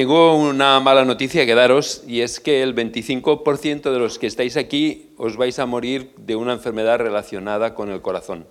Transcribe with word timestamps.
tengo 0.00 0.34
una 0.34 0.80
mala 0.80 1.04
noticia 1.04 1.44
que 1.44 1.54
daros 1.54 2.04
y 2.08 2.22
es 2.22 2.40
que 2.40 2.62
el 2.62 2.74
25% 2.74 3.92
de 3.92 3.98
los 3.98 4.18
que 4.18 4.28
estáis 4.28 4.56
aquí 4.56 5.10
os 5.18 5.36
vais 5.36 5.58
a 5.58 5.66
morir 5.66 6.12
de 6.16 6.36
una 6.36 6.54
enfermedad 6.54 6.96
relacionada 7.00 7.74
con 7.74 7.90
el 7.90 8.00
corazón, 8.00 8.46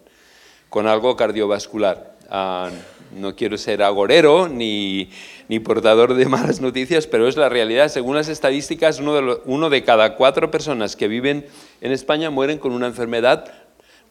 con 0.69 0.85
algo 0.85 1.15
cardiovascular. 1.15 2.15
Ah, 2.29 2.69
no 3.17 3.35
quiero 3.35 3.57
ser 3.57 3.81
agorero 3.81 4.47
ni, 4.47 5.09
ni, 5.47 5.59
portador 5.59 6.13
de 6.13 6.27
malas 6.27 6.61
noticias, 6.61 7.07
pero 7.07 7.27
es 7.27 7.35
la 7.35 7.49
realidad. 7.49 7.87
Según 7.87 8.15
las 8.15 8.29
estadísticas, 8.29 8.99
uno 8.99 9.15
de, 9.15 9.39
uno 9.45 9.71
de 9.71 9.83
cada 9.83 10.17
cuatro 10.17 10.51
personas 10.51 10.95
que 10.95 11.07
viven 11.07 11.47
en 11.81 11.91
España 11.91 12.29
mueren 12.29 12.59
con 12.59 12.73
una 12.73 12.85
enfermedad 12.85 13.51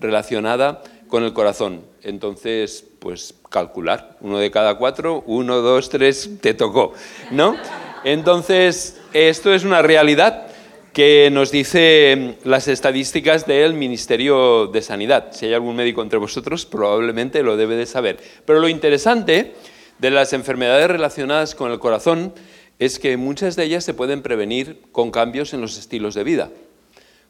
relacionada 0.01 0.83
con 0.83 0.98
el 1.17 1.33
corazón. 1.33 1.83
Entonces, 2.03 2.85
pues 2.99 3.35
calcular, 3.51 4.17
uno 4.21 4.39
de 4.39 4.51
cada 4.51 4.77
cuatro, 4.77 5.23
uno, 5.27 5.57
dos, 5.61 5.89
tres, 5.89 6.31
te 6.41 6.55
tocó, 6.55 6.93
¿no? 7.31 7.57
Entonces, 8.05 9.01
esto 9.13 9.53
es 9.53 9.65
una 9.65 9.83
realidad 9.83 10.47
que 10.93 11.29
nos 11.31 11.51
dice 11.51 12.37
las 12.45 12.67
estadísticas 12.69 13.47
del 13.47 13.75
Ministerio 13.75 14.67
de 14.67 14.83
Sanidad. 14.83 15.29
Si 15.33 15.47
hay 15.47 15.55
algún 15.55 15.77
médico 15.77 16.03
entre 16.03 16.19
vosotros, 16.19 16.67
probablemente 16.67 17.43
lo 17.43 17.57
debe 17.57 17.77
de 17.77 17.87
saber. 17.87 18.19
Pero 18.45 18.61
lo 18.61 18.69
interesante 18.69 19.55
de 19.99 20.11
las 20.11 20.33
enfermedades 20.33 20.89
relacionadas 20.89 21.55
con 21.55 21.71
el 21.71 21.79
corazón 21.79 22.33
es 22.79 22.99
que 22.99 23.17
muchas 23.17 23.57
de 23.57 23.65
ellas 23.65 23.85
se 23.85 23.95
pueden 23.95 24.23
prevenir 24.23 24.83
con 24.93 25.11
cambios 25.11 25.53
en 25.53 25.61
los 25.61 25.79
estilos 25.79 26.15
de 26.15 26.25
vida, 26.25 26.51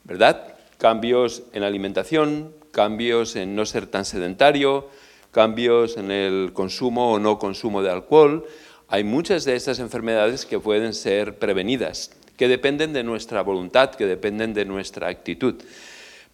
¿verdad? 0.04 0.54
Cambios 0.78 1.42
en 1.52 1.62
alimentación, 1.62 2.52
cambios 2.70 3.36
en 3.36 3.54
no 3.56 3.66
ser 3.66 3.86
tan 3.86 4.04
sedentario, 4.04 4.88
cambios 5.30 5.96
en 5.96 6.10
el 6.10 6.52
consumo 6.52 7.12
o 7.12 7.18
no 7.18 7.38
consumo 7.38 7.82
de 7.82 7.90
alcohol. 7.90 8.46
Hay 8.88 9.04
muchas 9.04 9.44
de 9.44 9.54
estas 9.54 9.78
enfermedades 9.78 10.46
que 10.46 10.58
pueden 10.58 10.94
ser 10.94 11.38
prevenidas, 11.38 12.10
que 12.36 12.48
dependen 12.48 12.92
de 12.92 13.04
nuestra 13.04 13.42
voluntad, 13.42 13.90
que 13.90 14.06
dependen 14.06 14.54
de 14.54 14.64
nuestra 14.64 15.08
actitud. 15.08 15.56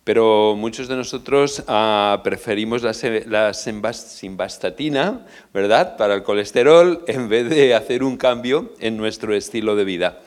Pero 0.04 0.54
muchos 0.54 0.86
de 0.86 0.96
nosotros 0.96 1.64
ah, 1.66 2.20
preferimos 2.22 2.82
la, 2.82 2.92
la 3.26 3.54
simvastatina, 3.54 5.26
¿verdad?, 5.54 5.96
para 5.96 6.14
el 6.14 6.22
colesterol, 6.22 7.02
en 7.06 7.30
vez 7.30 7.48
de 7.48 7.74
hacer 7.74 8.04
un 8.04 8.18
cambio 8.18 8.74
en 8.80 8.98
nuestro 8.98 9.34
estilo 9.34 9.76
de 9.76 9.84
vida. 9.84 10.20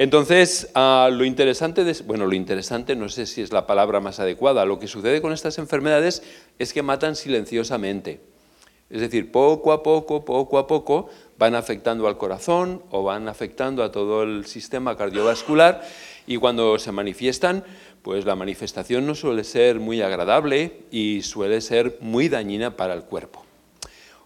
Entonces, 0.00 0.70
ah, 0.76 1.10
lo 1.12 1.24
interesante, 1.24 1.82
bueno, 2.06 2.26
lo 2.26 2.34
interesante, 2.34 2.94
no 2.94 3.08
sé 3.08 3.26
si 3.26 3.42
es 3.42 3.50
la 3.50 3.66
palabra 3.66 3.98
más 3.98 4.20
adecuada, 4.20 4.64
lo 4.64 4.78
que 4.78 4.86
sucede 4.86 5.20
con 5.20 5.32
estas 5.32 5.58
enfermedades 5.58 6.22
es 6.60 6.72
que 6.72 6.84
matan 6.84 7.16
silenciosamente. 7.16 8.20
Es 8.90 9.00
decir, 9.00 9.32
poco 9.32 9.72
a 9.72 9.82
poco, 9.82 10.24
poco 10.24 10.58
a 10.58 10.68
poco, 10.68 11.08
van 11.36 11.56
afectando 11.56 12.06
al 12.06 12.16
corazón 12.16 12.80
o 12.92 13.02
van 13.02 13.26
afectando 13.26 13.82
a 13.82 13.90
todo 13.90 14.22
el 14.22 14.46
sistema 14.46 14.96
cardiovascular 14.96 15.82
y 16.28 16.36
cuando 16.36 16.78
se 16.78 16.92
manifiestan, 16.92 17.64
pues 18.02 18.24
la 18.24 18.36
manifestación 18.36 19.04
no 19.04 19.16
suele 19.16 19.42
ser 19.42 19.80
muy 19.80 20.00
agradable 20.00 20.84
y 20.92 21.22
suele 21.22 21.60
ser 21.60 21.98
muy 22.00 22.28
dañina 22.28 22.76
para 22.76 22.94
el 22.94 23.02
cuerpo. 23.02 23.44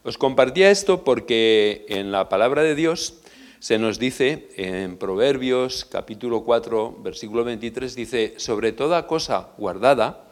Os 0.03 0.19
compartía 0.19 0.71
esto 0.71 1.03
porque 1.03 1.87
en 1.89 2.13
la 2.13 2.29
palabra 2.29 2.63
de 2.63 2.75
Dios 2.75 3.22
se 3.63 3.79
nos 3.79 4.01
dice 4.01 4.49
en 4.57 4.97
Proverbios 4.97 5.85
capítulo 5.85 6.43
4, 6.43 6.97
versículo 7.01 7.45
23, 7.45 7.95
dice, 7.95 8.35
sobre 8.39 8.73
toda 8.73 9.07
cosa 9.07 9.51
guardada, 9.57 10.25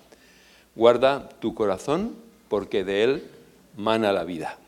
guarda 0.75 1.29
tu 1.39 1.55
corazón 1.55 2.17
porque 2.49 2.83
de 2.83 3.05
él 3.05 3.23
mana 3.77 4.13
la 4.13 4.25
vida. 4.25 4.59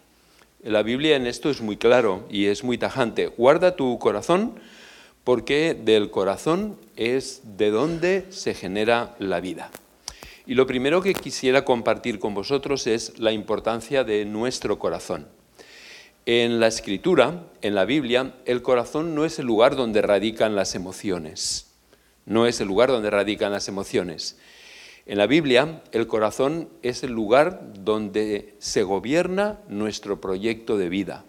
La 0.62 0.84
Biblia 0.84 1.16
en 1.16 1.26
esto 1.26 1.50
es 1.50 1.60
muy 1.60 1.76
claro 1.76 2.24
y 2.30 2.46
es 2.46 2.62
muy 2.62 2.78
tajante. 2.78 3.26
Guarda 3.26 3.74
tu 3.74 3.98
corazón 3.98 4.54
porque 5.24 5.74
del 5.74 6.12
corazón 6.12 6.76
es 6.94 7.40
de 7.56 7.72
donde 7.72 8.26
se 8.30 8.54
genera 8.54 9.16
la 9.18 9.40
vida. 9.40 9.72
Y 10.46 10.54
lo 10.54 10.68
primero 10.68 11.02
que 11.02 11.14
quisiera 11.14 11.64
compartir 11.64 12.20
con 12.20 12.32
vosotros 12.32 12.86
es 12.86 13.18
la 13.18 13.32
importancia 13.32 14.04
de 14.04 14.24
nuestro 14.24 14.78
corazón. 14.78 15.26
En 16.24 16.60
la 16.60 16.68
escritura, 16.68 17.48
en 17.62 17.74
la 17.74 17.84
Biblia, 17.84 18.34
el 18.44 18.62
corazón 18.62 19.16
no 19.16 19.24
es 19.24 19.40
el 19.40 19.46
lugar 19.46 19.74
donde 19.74 20.02
radican 20.02 20.54
las 20.54 20.76
emociones. 20.76 21.72
No 22.26 22.46
es 22.46 22.60
el 22.60 22.68
lugar 22.68 22.90
donde 22.90 23.10
radican 23.10 23.50
las 23.50 23.66
emociones. 23.66 24.38
En 25.04 25.18
la 25.18 25.26
Biblia, 25.26 25.82
el 25.90 26.06
corazón 26.06 26.68
es 26.82 27.02
el 27.02 27.10
lugar 27.10 27.72
donde 27.80 28.54
se 28.60 28.84
gobierna 28.84 29.58
nuestro 29.66 30.20
proyecto 30.20 30.78
de 30.78 30.88
vida. 30.88 31.24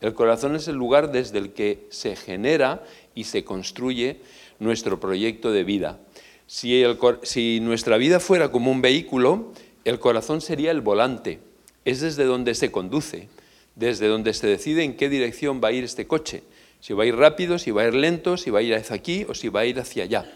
El 0.00 0.14
corazón 0.14 0.56
es 0.56 0.66
el 0.66 0.74
lugar 0.74 1.12
desde 1.12 1.38
el 1.38 1.52
que 1.52 1.86
se 1.90 2.16
genera 2.16 2.82
y 3.14 3.24
se 3.24 3.44
construye 3.44 4.20
nuestro 4.58 4.98
proyecto 4.98 5.52
de 5.52 5.62
vida. 5.62 6.00
Si, 6.48 7.60
nuestra 7.60 7.98
vida 7.98 8.18
fuera 8.18 8.50
como 8.50 8.72
un 8.72 8.82
vehículo, 8.82 9.52
el 9.84 10.00
corazón 10.00 10.40
sería 10.40 10.72
el 10.72 10.80
volante, 10.80 11.38
es 11.84 12.00
desde 12.00 12.24
donde 12.24 12.56
se 12.56 12.72
conduce 12.72 13.28
desde 13.76 14.08
donde 14.08 14.34
se 14.34 14.46
decide 14.46 14.84
en 14.84 14.96
qué 14.96 15.08
dirección 15.08 15.60
va 15.62 15.68
a 15.68 15.72
ir 15.72 15.84
este 15.84 16.06
coche, 16.06 16.42
si 16.80 16.92
va 16.92 17.04
a 17.04 17.06
ir 17.06 17.16
rápido, 17.16 17.58
si 17.58 17.70
va 17.70 17.82
a 17.82 17.88
ir 17.88 17.94
lento, 17.94 18.36
si 18.36 18.50
va 18.50 18.58
a 18.58 18.62
ir 18.62 18.74
hacia 18.74 18.96
aquí 18.96 19.26
o 19.28 19.34
si 19.34 19.48
va 19.48 19.60
a 19.60 19.66
ir 19.66 19.78
hacia 19.78 20.04
allá. 20.04 20.30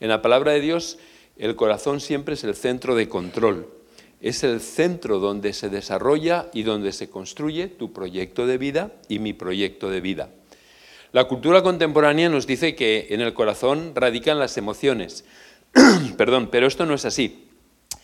En 0.00 0.08
la 0.08 0.22
palabra 0.22 0.52
de 0.52 0.60
Dios, 0.60 0.98
el 1.38 1.56
corazón 1.56 2.00
siempre 2.00 2.34
es 2.34 2.44
el 2.44 2.54
centro 2.54 2.94
de 2.94 3.08
control, 3.08 3.68
es 4.20 4.44
el 4.44 4.60
centro 4.60 5.18
donde 5.18 5.52
se 5.52 5.70
desarrolla 5.70 6.50
y 6.52 6.62
donde 6.62 6.92
se 6.92 7.08
construye 7.08 7.68
tu 7.68 7.92
proyecto 7.92 8.46
de 8.46 8.58
vida 8.58 8.92
y 9.08 9.18
mi 9.18 9.32
proyecto 9.32 9.90
de 9.90 10.00
vida. 10.00 10.30
La 11.12 11.24
cultura 11.24 11.62
contemporánea 11.62 12.28
nos 12.28 12.46
dice 12.46 12.74
que 12.74 13.06
en 13.10 13.22
el 13.22 13.32
corazón 13.32 13.92
radican 13.94 14.38
las 14.38 14.58
emociones. 14.58 15.24
Perdón, 16.18 16.48
pero 16.50 16.66
esto 16.66 16.84
no 16.84 16.94
es 16.94 17.06
así. 17.06 17.48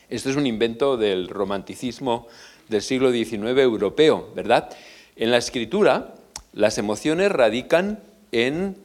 Esto 0.08 0.30
es 0.30 0.36
un 0.36 0.46
invento 0.46 0.96
del 0.96 1.28
romanticismo 1.28 2.28
del 2.74 2.82
siglo 2.82 3.12
XIX 3.12 3.56
europeo, 3.60 4.32
¿verdad? 4.34 4.68
En 5.14 5.30
la 5.30 5.36
escritura, 5.36 6.14
las 6.52 6.76
emociones 6.76 7.30
radican 7.30 8.00
en 8.32 8.76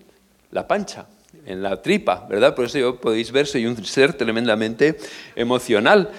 la 0.51 0.67
pancha, 0.67 1.07
en 1.47 1.63
la 1.63 1.81
tripa, 1.81 2.28
¿verdad? 2.29 2.53
Por 2.53 2.66
eso 2.66 2.78
yo 2.78 3.01
podéis 3.01 3.31
ver, 3.31 3.47
soy 3.47 3.66
un 3.66 3.83
ser 3.83 4.13
tremendamente 4.13 4.99
emocional. 5.35 6.11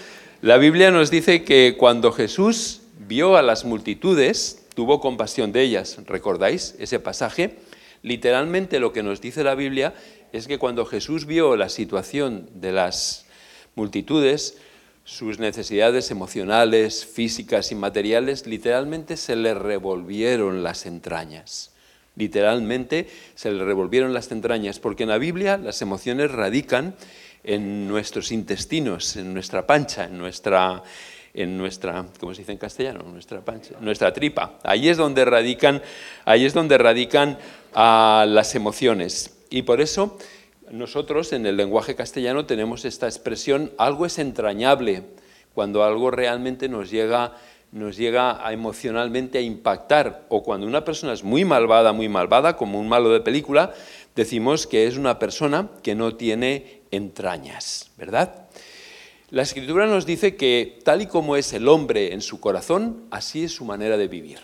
La 0.42 0.56
Biblia 0.56 0.90
nos 0.90 1.12
dice 1.12 1.44
que 1.44 1.76
cuando 1.78 2.10
Jesús 2.10 2.80
vio 3.06 3.36
a 3.36 3.42
las 3.42 3.64
multitudes, 3.64 4.66
tuvo 4.74 5.00
compasión 5.00 5.52
de 5.52 5.62
ellas. 5.62 5.98
¿Recordáis 6.06 6.74
ese 6.80 6.98
pasaje? 6.98 7.56
Literalmente 8.02 8.80
lo 8.80 8.92
que 8.92 9.04
nos 9.04 9.20
dice 9.20 9.44
la 9.44 9.54
Biblia 9.54 9.94
es 10.32 10.48
que 10.48 10.58
cuando 10.58 10.86
Jesús 10.86 11.24
vio 11.24 11.54
la 11.54 11.68
situación 11.68 12.48
de 12.52 12.72
las 12.72 13.26
multitudes, 13.76 14.58
sus 15.04 15.38
necesidades 15.38 16.10
emocionales, 16.10 17.04
físicas 17.04 17.72
y 17.72 17.74
materiales, 17.74 18.46
literalmente 18.46 19.16
se 19.16 19.36
le 19.36 19.54
revolvieron 19.54 20.62
las 20.62 20.86
entrañas. 20.86 21.72
Literalmente 22.16 23.08
se 23.34 23.50
le 23.50 23.64
revolvieron 23.64 24.12
las 24.12 24.30
entrañas, 24.30 24.78
porque 24.78 25.04
en 25.04 25.08
la 25.08 25.18
Biblia 25.18 25.56
las 25.56 25.80
emociones 25.82 26.30
radican 26.30 26.94
en 27.44 27.88
nuestros 27.88 28.32
intestinos, 28.32 29.16
en 29.16 29.32
nuestra 29.32 29.66
pancha, 29.66 30.04
en 30.04 30.18
nuestra, 30.18 30.82
en 31.32 31.56
nuestra, 31.56 32.04
¿cómo 32.18 32.34
se 32.34 32.42
dice 32.42 32.52
en 32.52 32.58
castellano? 32.58 33.02
Nuestra 33.04 33.40
pancha, 33.40 33.74
nuestra 33.80 34.12
tripa. 34.12 34.58
Ahí 34.62 34.88
es 34.88 34.96
donde 34.96 35.24
radican, 35.24 35.82
ahí 36.24 36.44
es 36.44 36.52
donde 36.52 36.78
radican 36.78 37.38
ah, 37.74 38.26
las 38.28 38.54
emociones. 38.54 39.36
Y 39.48 39.62
por 39.62 39.80
eso 39.80 40.18
nosotros 40.70 41.32
en 41.32 41.46
el 41.46 41.56
lenguaje 41.56 41.94
castellano 41.94 42.46
tenemos 42.46 42.84
esta 42.84 43.06
expresión, 43.06 43.72
algo 43.76 44.06
es 44.06 44.18
entrañable, 44.18 45.04
cuando 45.54 45.82
algo 45.82 46.10
realmente 46.10 46.68
nos 46.68 46.90
llega, 46.90 47.36
nos 47.72 47.96
llega 47.96 48.46
a 48.46 48.52
emocionalmente 48.52 49.38
a 49.38 49.42
impactar, 49.42 50.26
o 50.28 50.42
cuando 50.42 50.66
una 50.66 50.84
persona 50.84 51.12
es 51.12 51.24
muy 51.24 51.44
malvada, 51.44 51.92
muy 51.92 52.08
malvada, 52.08 52.56
como 52.56 52.78
un 52.78 52.88
malo 52.88 53.10
de 53.10 53.20
película, 53.20 53.74
decimos 54.14 54.66
que 54.66 54.86
es 54.86 54.96
una 54.96 55.18
persona 55.18 55.70
que 55.82 55.94
no 55.94 56.14
tiene 56.14 56.82
entrañas, 56.90 57.90
¿verdad? 57.96 58.46
La 59.30 59.42
escritura 59.42 59.86
nos 59.86 60.06
dice 60.06 60.34
que 60.34 60.78
tal 60.84 61.02
y 61.02 61.06
como 61.06 61.36
es 61.36 61.52
el 61.52 61.68
hombre 61.68 62.12
en 62.12 62.20
su 62.20 62.40
corazón, 62.40 63.04
así 63.10 63.44
es 63.44 63.52
su 63.52 63.64
manera 63.64 63.96
de 63.96 64.08
vivir. 64.08 64.38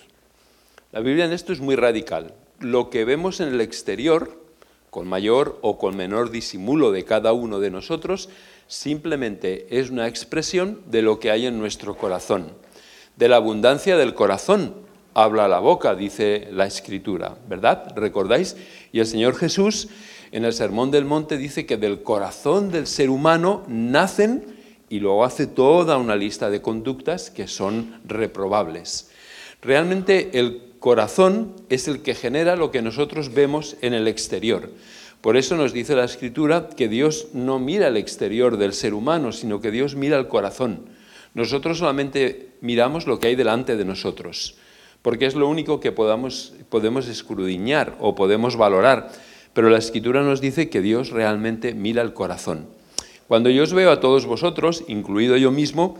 La 0.92 1.00
Biblia 1.00 1.24
en 1.24 1.32
esto 1.32 1.52
es 1.52 1.60
muy 1.60 1.74
radical. 1.74 2.34
Lo 2.60 2.88
que 2.88 3.04
vemos 3.04 3.40
en 3.40 3.48
el 3.48 3.60
exterior, 3.60 4.45
con 4.96 5.06
mayor 5.06 5.58
o 5.60 5.76
con 5.76 5.94
menor 5.94 6.30
disimulo 6.30 6.90
de 6.90 7.04
cada 7.04 7.34
uno 7.34 7.60
de 7.60 7.70
nosotros, 7.70 8.30
simplemente 8.66 9.66
es 9.78 9.90
una 9.90 10.08
expresión 10.08 10.80
de 10.86 11.02
lo 11.02 11.20
que 11.20 11.30
hay 11.30 11.44
en 11.44 11.58
nuestro 11.58 11.98
corazón. 11.98 12.52
De 13.14 13.28
la 13.28 13.36
abundancia 13.36 13.98
del 13.98 14.14
corazón 14.14 14.74
habla 15.12 15.48
la 15.48 15.58
boca, 15.58 15.94
dice 15.94 16.48
la 16.50 16.64
Escritura, 16.64 17.36
¿verdad? 17.46 17.92
¿Recordáis? 17.94 18.56
Y 18.90 19.00
el 19.00 19.06
Señor 19.06 19.36
Jesús 19.36 19.88
en 20.32 20.46
el 20.46 20.54
Sermón 20.54 20.90
del 20.90 21.04
Monte 21.04 21.36
dice 21.36 21.66
que 21.66 21.76
del 21.76 22.02
corazón 22.02 22.70
del 22.70 22.86
ser 22.86 23.10
humano 23.10 23.64
nacen 23.68 24.46
y 24.88 25.00
luego 25.00 25.26
hace 25.26 25.46
toda 25.46 25.98
una 25.98 26.16
lista 26.16 26.48
de 26.48 26.62
conductas 26.62 27.30
que 27.30 27.48
son 27.48 28.00
reprobables. 28.06 29.10
Realmente 29.62 30.38
el 30.38 30.62
corazón 30.78 31.54
es 31.68 31.88
el 31.88 32.02
que 32.02 32.14
genera 32.14 32.56
lo 32.56 32.70
que 32.70 32.82
nosotros 32.82 33.34
vemos 33.34 33.76
en 33.80 33.94
el 33.94 34.06
exterior. 34.08 34.70
Por 35.20 35.36
eso 35.36 35.56
nos 35.56 35.72
dice 35.72 35.96
la 35.96 36.04
Escritura 36.04 36.68
que 36.68 36.88
Dios 36.88 37.28
no 37.32 37.58
mira 37.58 37.88
el 37.88 37.96
exterior 37.96 38.58
del 38.58 38.72
ser 38.72 38.94
humano, 38.94 39.32
sino 39.32 39.60
que 39.60 39.70
Dios 39.70 39.96
mira 39.96 40.18
el 40.18 40.28
corazón. 40.28 40.86
Nosotros 41.34 41.78
solamente 41.78 42.50
miramos 42.60 43.06
lo 43.06 43.18
que 43.18 43.28
hay 43.28 43.34
delante 43.34 43.76
de 43.76 43.84
nosotros, 43.84 44.56
porque 45.02 45.26
es 45.26 45.34
lo 45.34 45.48
único 45.48 45.80
que 45.80 45.92
podamos, 45.92 46.54
podemos 46.68 47.08
escrudiñar 47.08 47.96
o 48.00 48.14
podemos 48.14 48.56
valorar. 48.56 49.10
Pero 49.52 49.70
la 49.70 49.78
Escritura 49.78 50.22
nos 50.22 50.40
dice 50.40 50.68
que 50.68 50.80
Dios 50.80 51.10
realmente 51.10 51.74
mira 51.74 52.02
el 52.02 52.12
corazón. 52.12 52.68
Cuando 53.26 53.50
yo 53.50 53.64
os 53.64 53.72
veo 53.72 53.90
a 53.90 54.00
todos 54.00 54.26
vosotros, 54.26 54.84
incluido 54.86 55.36
yo 55.36 55.50
mismo, 55.50 55.98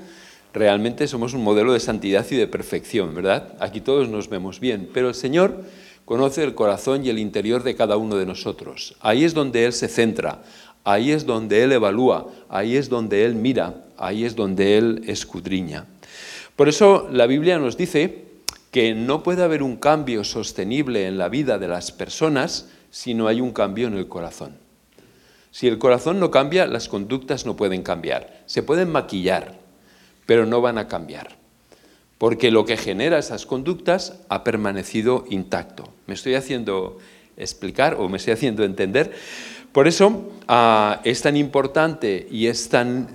realmente 0.57 1.07
somos 1.07 1.35
un 1.35 1.45
modelo 1.45 1.75
de 1.75 1.81
santidad 1.81 2.27
y 2.31 2.37
de 2.37 2.47
perfección, 2.47 3.15
¿verdad? 3.15 3.53
Aquí 3.61 3.83
todos 3.83 4.09
nos 4.09 4.31
vemos 4.31 4.59
bien, 4.59 4.89
pero 4.93 5.09
el 5.09 5.15
Señor 5.15 5.63
conoce 6.07 6.43
el 6.43 6.55
corazón 6.55 7.05
y 7.05 7.11
el 7.11 7.19
interior 7.19 7.63
de 7.63 7.77
cada 7.77 7.99
uno 7.99 8.17
de 8.17 8.25
nosotros. 8.25 8.97
Ahí 9.01 9.25
es 9.25 9.35
donde 9.35 9.67
Él 9.67 9.75
se 9.75 9.89
centra, 9.89 10.43
ahí 10.83 11.13
es 11.13 11.27
donde 11.27 11.63
Él 11.63 11.73
evalúa, 11.73 12.29
ahí 12.49 12.77
es 12.77 12.89
donde 12.89 13.27
Él 13.27 13.35
mira, 13.35 13.85
ahí 13.99 14.25
es 14.25 14.35
donde 14.35 14.79
Él 14.79 15.03
escudriña. 15.07 15.85
Por 16.57 16.71
eso 16.71 17.07
la 17.13 17.27
Biblia 17.27 17.59
nos 17.59 17.77
dice 17.77 18.25
que 18.71 18.95
no 18.95 19.23
puede 19.23 19.43
haber 19.43 19.63
un 19.63 19.77
cambio 19.77 20.25
sostenible 20.25 21.07
en 21.07 21.19
la 21.19 21.29
vida 21.29 21.59
de 21.59 21.69
las 21.69 21.93
personas 21.93 22.71
si 22.91 23.13
no 23.13 23.29
hay 23.29 23.43
un 23.43 23.53
cambio 23.53 23.89
en 23.89 23.95
el 23.99 24.09
corazón. 24.09 24.57
Si 25.51 25.69
el 25.69 25.77
corazón 25.79 26.19
no 26.19 26.31
cambia, 26.31 26.67
las 26.67 26.89
conductas 26.89 27.45
no 27.45 27.57
pueden 27.57 27.83
cambiar. 27.83 28.43
Se 28.47 28.63
pueden 28.63 28.91
maquillar, 28.91 29.56
pero 30.27 30.45
no 30.45 30.61
van 30.61 30.79
a 30.79 30.89
cambiar 30.89 31.37
porque 32.19 32.51
lo 32.51 32.65
que 32.65 32.77
genera 32.77 33.19
esas 33.19 33.47
conductas 33.47 34.19
ha 34.29 34.43
permanecido 34.43 35.25
intacto. 35.29 35.93
¿Me 36.07 36.15
estoy 36.15 36.35
haciendo 36.35 36.99
explicar 37.37 37.97
o 37.99 38.09
me 38.09 38.17
estoy 38.17 38.33
haciendo 38.33 38.65
entender? 38.65 39.13
Por 39.73 39.87
eso 39.87 40.33
ah, 40.49 41.01
es 41.05 41.21
tan 41.21 41.37
importante 41.37 42.27
y 42.31 42.47
es 42.47 42.71
tan, 42.71 43.15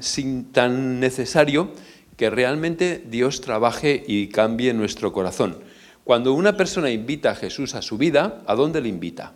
tan 0.51 0.99
necesario 0.99 1.71
que 2.15 2.29
realmente 2.29 3.03
Dios 3.03 3.41
trabaje 3.41 4.03
y 4.05 4.27
cambie 4.27 4.73
nuestro 4.73 5.11
corazón. 5.11 5.57
Cuando 6.03 6.33
una 6.33 6.55
persona 6.55 6.91
invita 6.91 7.31
a 7.31 7.35
Jesús 7.35 7.73
a 7.73 7.81
su 7.81 7.97
vida, 7.97 8.43
¿a 8.45 8.53
dónde 8.53 8.81
le 8.81 8.89
invita? 8.89 9.33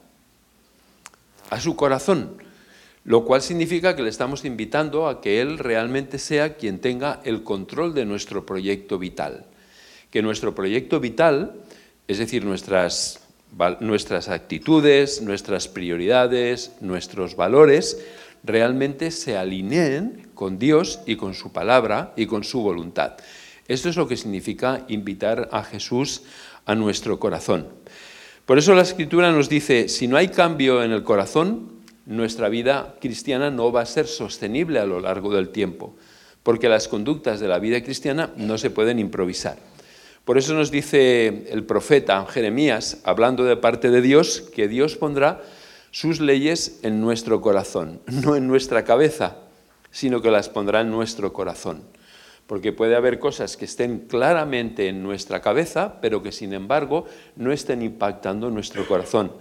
A 1.49 1.59
su 1.59 1.75
corazón, 1.75 2.37
lo 3.05 3.23
cual 3.23 3.41
significa 3.41 3.95
que 3.95 4.03
le 4.03 4.09
estamos 4.09 4.43
invitando 4.43 5.07
a 5.07 5.21
que 5.21 5.39
Él 5.39 5.57
realmente 5.57 6.19
sea 6.19 6.55
quien 6.55 6.79
tenga 6.79 7.21
el 7.23 7.43
control 7.43 7.93
de 7.93 8.05
nuestro 8.05 8.45
proyecto 8.45 8.99
vital 8.99 9.45
que 10.15 10.21
nuestro 10.21 10.55
proyecto 10.55 11.01
vital, 11.01 11.55
es 12.07 12.19
decir, 12.19 12.45
nuestras, 12.45 13.19
nuestras 13.81 14.29
actitudes, 14.29 15.21
nuestras 15.21 15.67
prioridades, 15.67 16.71
nuestros 16.79 17.35
valores, 17.35 18.01
realmente 18.41 19.11
se 19.11 19.35
alineen 19.35 20.29
con 20.33 20.57
Dios 20.57 21.01
y 21.05 21.17
con 21.17 21.33
su 21.33 21.51
palabra 21.51 22.13
y 22.15 22.27
con 22.27 22.45
su 22.45 22.61
voluntad. 22.61 23.17
Esto 23.67 23.89
es 23.89 23.97
lo 23.97 24.07
que 24.07 24.15
significa 24.15 24.85
invitar 24.87 25.49
a 25.51 25.65
Jesús 25.65 26.21
a 26.65 26.75
nuestro 26.75 27.19
corazón. 27.19 27.67
Por 28.45 28.57
eso 28.57 28.73
la 28.73 28.83
escritura 28.83 29.33
nos 29.33 29.49
dice, 29.49 29.89
si 29.89 30.07
no 30.07 30.15
hay 30.15 30.29
cambio 30.29 30.81
en 30.81 30.93
el 30.93 31.03
corazón, 31.03 31.73
nuestra 32.05 32.49
vida 32.49 32.95
cristiana 32.99 33.49
no 33.49 33.71
va 33.71 33.81
a 33.81 33.85
ser 33.85 34.07
sostenible 34.07 34.79
a 34.79 34.85
lo 34.85 34.99
largo 34.99 35.33
del 35.33 35.49
tiempo, 35.49 35.95
porque 36.43 36.69
las 36.69 36.87
conductas 36.87 37.39
de 37.39 37.47
la 37.47 37.59
vida 37.59 37.81
cristiana 37.83 38.31
no 38.35 38.57
se 38.57 38.69
pueden 38.69 38.99
improvisar. 38.99 39.57
Por 40.25 40.37
eso 40.37 40.53
nos 40.53 40.71
dice 40.71 41.45
el 41.51 41.63
profeta 41.63 42.25
Jeremías, 42.25 42.99
hablando 43.03 43.43
de 43.43 43.57
parte 43.57 43.91
de 43.91 44.01
Dios, 44.01 44.41
que 44.41 44.67
Dios 44.67 44.95
pondrá 44.95 45.41
sus 45.91 46.19
leyes 46.19 46.79
en 46.81 46.99
nuestro 46.99 47.41
corazón, 47.41 48.01
no 48.07 48.35
en 48.35 48.47
nuestra 48.47 48.83
cabeza, 48.83 49.37
sino 49.91 50.21
que 50.21 50.31
las 50.31 50.49
pondrá 50.49 50.81
en 50.81 50.91
nuestro 50.91 51.31
corazón. 51.31 51.83
Porque 52.47 52.73
puede 52.73 52.95
haber 52.95 53.17
cosas 53.17 53.55
que 53.55 53.65
estén 53.65 53.99
claramente 53.99 54.87
en 54.87 55.01
nuestra 55.01 55.41
cabeza, 55.41 55.99
pero 56.01 56.21
que 56.21 56.31
sin 56.31 56.53
embargo 56.53 57.05
no 57.35 57.51
estén 57.51 57.81
impactando 57.81 58.51
nuestro 58.51 58.85
corazón. 58.87 59.31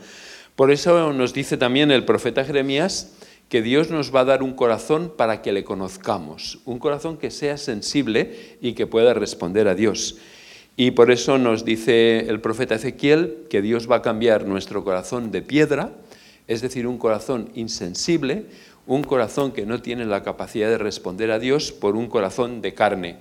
Por 0.56 0.70
eso 0.70 1.12
nos 1.12 1.34
dice 1.34 1.56
también 1.56 1.90
el 1.90 2.04
profeta 2.04 2.44
Jeremías 2.44 3.12
que 3.48 3.60
Dios 3.60 3.90
nos 3.90 4.14
va 4.14 4.20
a 4.20 4.24
dar 4.24 4.42
un 4.42 4.54
corazón 4.54 5.12
para 5.16 5.42
que 5.42 5.52
le 5.52 5.64
conozcamos, 5.64 6.60
un 6.64 6.78
corazón 6.78 7.16
que 7.18 7.32
sea 7.32 7.56
sensible 7.56 8.56
y 8.60 8.74
que 8.74 8.86
pueda 8.86 9.14
responder 9.14 9.66
a 9.66 9.74
Dios. 9.74 10.16
Y 10.76 10.92
por 10.92 11.10
eso 11.10 11.38
nos 11.38 11.64
dice 11.64 12.20
el 12.28 12.40
profeta 12.40 12.76
Ezequiel 12.76 13.46
que 13.50 13.62
Dios 13.62 13.90
va 13.90 13.96
a 13.96 14.02
cambiar 14.02 14.46
nuestro 14.46 14.84
corazón 14.84 15.32
de 15.32 15.42
piedra, 15.42 15.92
es 16.46 16.62
decir, 16.62 16.86
un 16.86 16.98
corazón 16.98 17.50
insensible, 17.54 18.46
un 18.86 19.02
corazón 19.02 19.52
que 19.52 19.66
no 19.66 19.80
tiene 19.82 20.04
la 20.04 20.22
capacidad 20.22 20.68
de 20.68 20.78
responder 20.78 21.30
a 21.30 21.38
Dios 21.38 21.72
por 21.72 21.96
un 21.96 22.06
corazón 22.06 22.60
de 22.60 22.74
carne. 22.74 23.16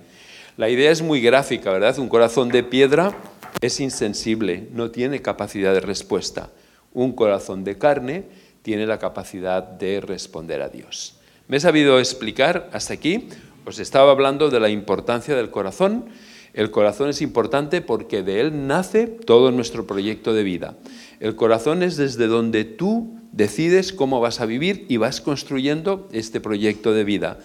La 0.56 0.68
idea 0.68 0.90
es 0.90 1.02
muy 1.02 1.20
gráfica, 1.20 1.72
¿verdad? 1.72 1.98
Un 1.98 2.08
corazón 2.08 2.48
de 2.48 2.62
piedra 2.62 3.12
es 3.60 3.80
insensible, 3.80 4.68
no 4.72 4.90
tiene 4.90 5.20
capacidad 5.20 5.74
de 5.74 5.80
respuesta. 5.80 6.50
Un 6.94 7.12
corazón 7.12 7.62
de 7.64 7.76
carne 7.76 8.24
tiene 8.62 8.86
la 8.86 8.98
capacidad 8.98 9.62
de 9.62 10.00
responder 10.00 10.62
a 10.62 10.70
Dios. 10.70 11.16
¿Me 11.48 11.58
he 11.58 11.60
sabido 11.60 11.98
explicar 11.98 12.70
hasta 12.72 12.94
aquí? 12.94 13.28
Os 13.66 13.78
estaba 13.78 14.10
hablando 14.10 14.48
de 14.48 14.60
la 14.60 14.70
importancia 14.70 15.36
del 15.36 15.50
corazón 15.50 16.06
el 16.54 16.70
corazón 16.70 17.10
es 17.10 17.20
importante 17.20 17.80
porque 17.80 18.22
de 18.22 18.40
él 18.40 18.68
nace 18.68 19.08
todo 19.08 19.50
nuestro 19.50 19.88
proyecto 19.88 20.32
de 20.32 20.44
vida. 20.44 20.76
El 21.18 21.34
corazón 21.34 21.82
es 21.82 21.96
desde 21.96 22.28
donde 22.28 22.62
tú 22.64 23.18
decides 23.32 23.92
cómo 23.92 24.20
vas 24.20 24.40
a 24.40 24.46
vivir 24.46 24.86
y 24.88 24.96
vas 24.96 25.20
construyendo 25.20 26.08
este 26.12 26.40
proyecto 26.40 26.92
de 26.92 27.02
vida. 27.02 27.40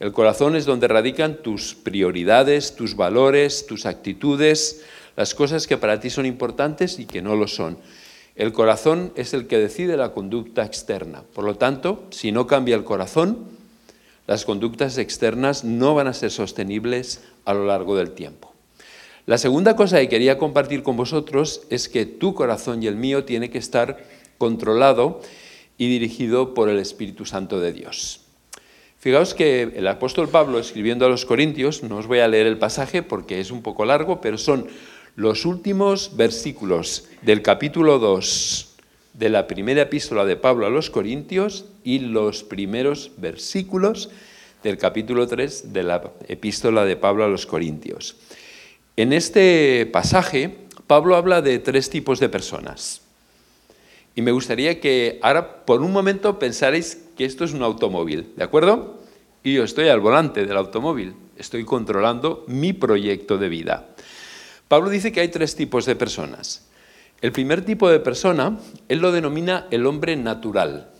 El 0.00 0.12
corazón 0.12 0.56
es 0.56 0.64
donde 0.64 0.88
radican 0.88 1.42
tus 1.42 1.74
prioridades, 1.74 2.76
tus 2.76 2.96
valores, 2.96 3.66
tus 3.66 3.84
actitudes, 3.84 4.82
las 5.16 5.34
cosas 5.34 5.66
que 5.66 5.76
para 5.76 6.00
ti 6.00 6.08
son 6.08 6.24
importantes 6.24 6.98
y 6.98 7.04
que 7.04 7.20
no 7.20 7.36
lo 7.36 7.48
son. 7.48 7.76
El 8.36 8.52
corazón 8.52 9.12
es 9.16 9.32
el 9.32 9.46
que 9.46 9.58
decide 9.58 9.96
la 9.96 10.12
conducta 10.12 10.64
externa. 10.64 11.22
Por 11.32 11.44
lo 11.44 11.56
tanto, 11.56 12.04
si 12.10 12.32
no 12.32 12.46
cambia 12.46 12.76
el 12.76 12.84
corazón, 12.84 13.38
las 14.26 14.44
conductas 14.44 14.98
externas 14.98 15.64
no 15.64 15.94
van 15.94 16.06
a 16.06 16.12
ser 16.12 16.30
sostenibles 16.30 17.22
a 17.46 17.54
lo 17.54 17.64
largo 17.64 17.96
del 17.96 18.10
tiempo. 18.10 18.52
La 19.24 19.38
segunda 19.38 19.74
cosa 19.74 19.98
que 20.00 20.10
quería 20.10 20.36
compartir 20.36 20.82
con 20.82 20.98
vosotros 20.98 21.62
es 21.70 21.88
que 21.88 22.04
tu 22.04 22.34
corazón 22.34 22.82
y 22.82 22.88
el 22.88 22.96
mío 22.96 23.24
tiene 23.24 23.50
que 23.50 23.58
estar 23.58 24.04
controlado 24.36 25.22
y 25.78 25.88
dirigido 25.88 26.52
por 26.52 26.68
el 26.68 26.78
Espíritu 26.78 27.24
Santo 27.24 27.58
de 27.58 27.72
Dios. 27.72 28.20
Fijaos 28.98 29.34
que 29.34 29.62
el 29.62 29.86
apóstol 29.86 30.28
Pablo, 30.28 30.58
escribiendo 30.58 31.06
a 31.06 31.08
los 31.08 31.24
Corintios, 31.24 31.82
no 31.82 31.96
os 31.96 32.06
voy 32.06 32.18
a 32.18 32.28
leer 32.28 32.46
el 32.46 32.58
pasaje 32.58 33.02
porque 33.02 33.40
es 33.40 33.50
un 33.50 33.62
poco 33.62 33.84
largo, 33.84 34.20
pero 34.20 34.36
son 34.36 34.66
los 35.16 35.46
últimos 35.46 36.14
versículos 36.14 37.08
del 37.22 37.40
capítulo 37.40 37.98
2 37.98 38.76
de 39.14 39.30
la 39.30 39.46
primera 39.46 39.82
epístola 39.82 40.26
de 40.26 40.36
Pablo 40.36 40.66
a 40.66 40.70
los 40.70 40.90
Corintios 40.90 41.64
y 41.84 42.00
los 42.00 42.44
primeros 42.44 43.12
versículos 43.16 44.10
del 44.62 44.76
capítulo 44.76 45.26
3 45.26 45.72
de 45.72 45.82
la 45.82 46.12
epístola 46.28 46.84
de 46.84 46.96
Pablo 46.96 47.24
a 47.24 47.28
los 47.28 47.46
Corintios. 47.46 48.16
En 48.98 49.14
este 49.14 49.88
pasaje, 49.90 50.58
Pablo 50.86 51.16
habla 51.16 51.40
de 51.40 51.60
tres 51.60 51.88
tipos 51.88 52.20
de 52.20 52.28
personas. 52.28 53.00
Y 54.14 54.20
me 54.20 54.32
gustaría 54.32 54.80
que 54.80 55.18
ahora 55.22 55.64
por 55.64 55.80
un 55.80 55.92
momento 55.92 56.38
pensarais 56.38 57.04
que 57.16 57.24
esto 57.24 57.44
es 57.44 57.54
un 57.54 57.62
automóvil, 57.62 58.34
¿de 58.36 58.44
acuerdo? 58.44 59.00
Y 59.42 59.54
yo 59.54 59.64
estoy 59.64 59.88
al 59.88 60.00
volante 60.00 60.44
del 60.44 60.58
automóvil, 60.58 61.14
estoy 61.38 61.64
controlando 61.64 62.44
mi 62.48 62.74
proyecto 62.74 63.38
de 63.38 63.48
vida. 63.48 63.88
Pablo 64.68 64.90
dice 64.90 65.12
que 65.12 65.20
hay 65.20 65.28
tres 65.28 65.54
tipos 65.54 65.86
de 65.86 65.96
personas. 65.96 66.66
El 67.20 67.32
primer 67.32 67.64
tipo 67.64 67.88
de 67.88 68.00
persona, 68.00 68.58
él 68.88 68.98
lo 68.98 69.12
denomina 69.12 69.66
el 69.70 69.86
hombre 69.86 70.16
natural. 70.16 70.90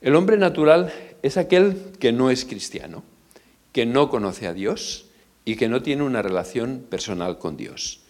El 0.00 0.16
hombre 0.16 0.36
natural 0.36 0.92
es 1.22 1.36
aquel 1.36 1.92
que 1.98 2.12
no 2.12 2.30
es 2.30 2.44
cristiano, 2.44 3.04
que 3.72 3.86
no 3.86 4.10
conoce 4.10 4.46
a 4.46 4.52
Dios 4.52 5.06
y 5.44 5.56
que 5.56 5.68
no 5.68 5.82
tiene 5.82 6.02
una 6.02 6.22
relación 6.22 6.84
personal 6.88 7.38
con 7.38 7.56
Dios. 7.56 8.00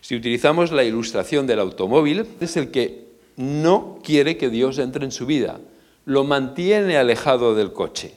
Si 0.00 0.14
utilizamos 0.14 0.70
la 0.70 0.84
ilustración 0.84 1.46
del 1.46 1.60
automóvil, 1.60 2.26
es 2.40 2.56
el 2.56 2.70
que 2.70 3.06
no 3.36 4.00
quiere 4.04 4.36
que 4.36 4.50
Dios 4.50 4.78
entre 4.78 5.04
en 5.04 5.12
su 5.12 5.24
vida, 5.24 5.60
lo 6.04 6.24
mantiene 6.24 6.98
alejado 6.98 7.54
del 7.54 7.72
coche, 7.72 8.14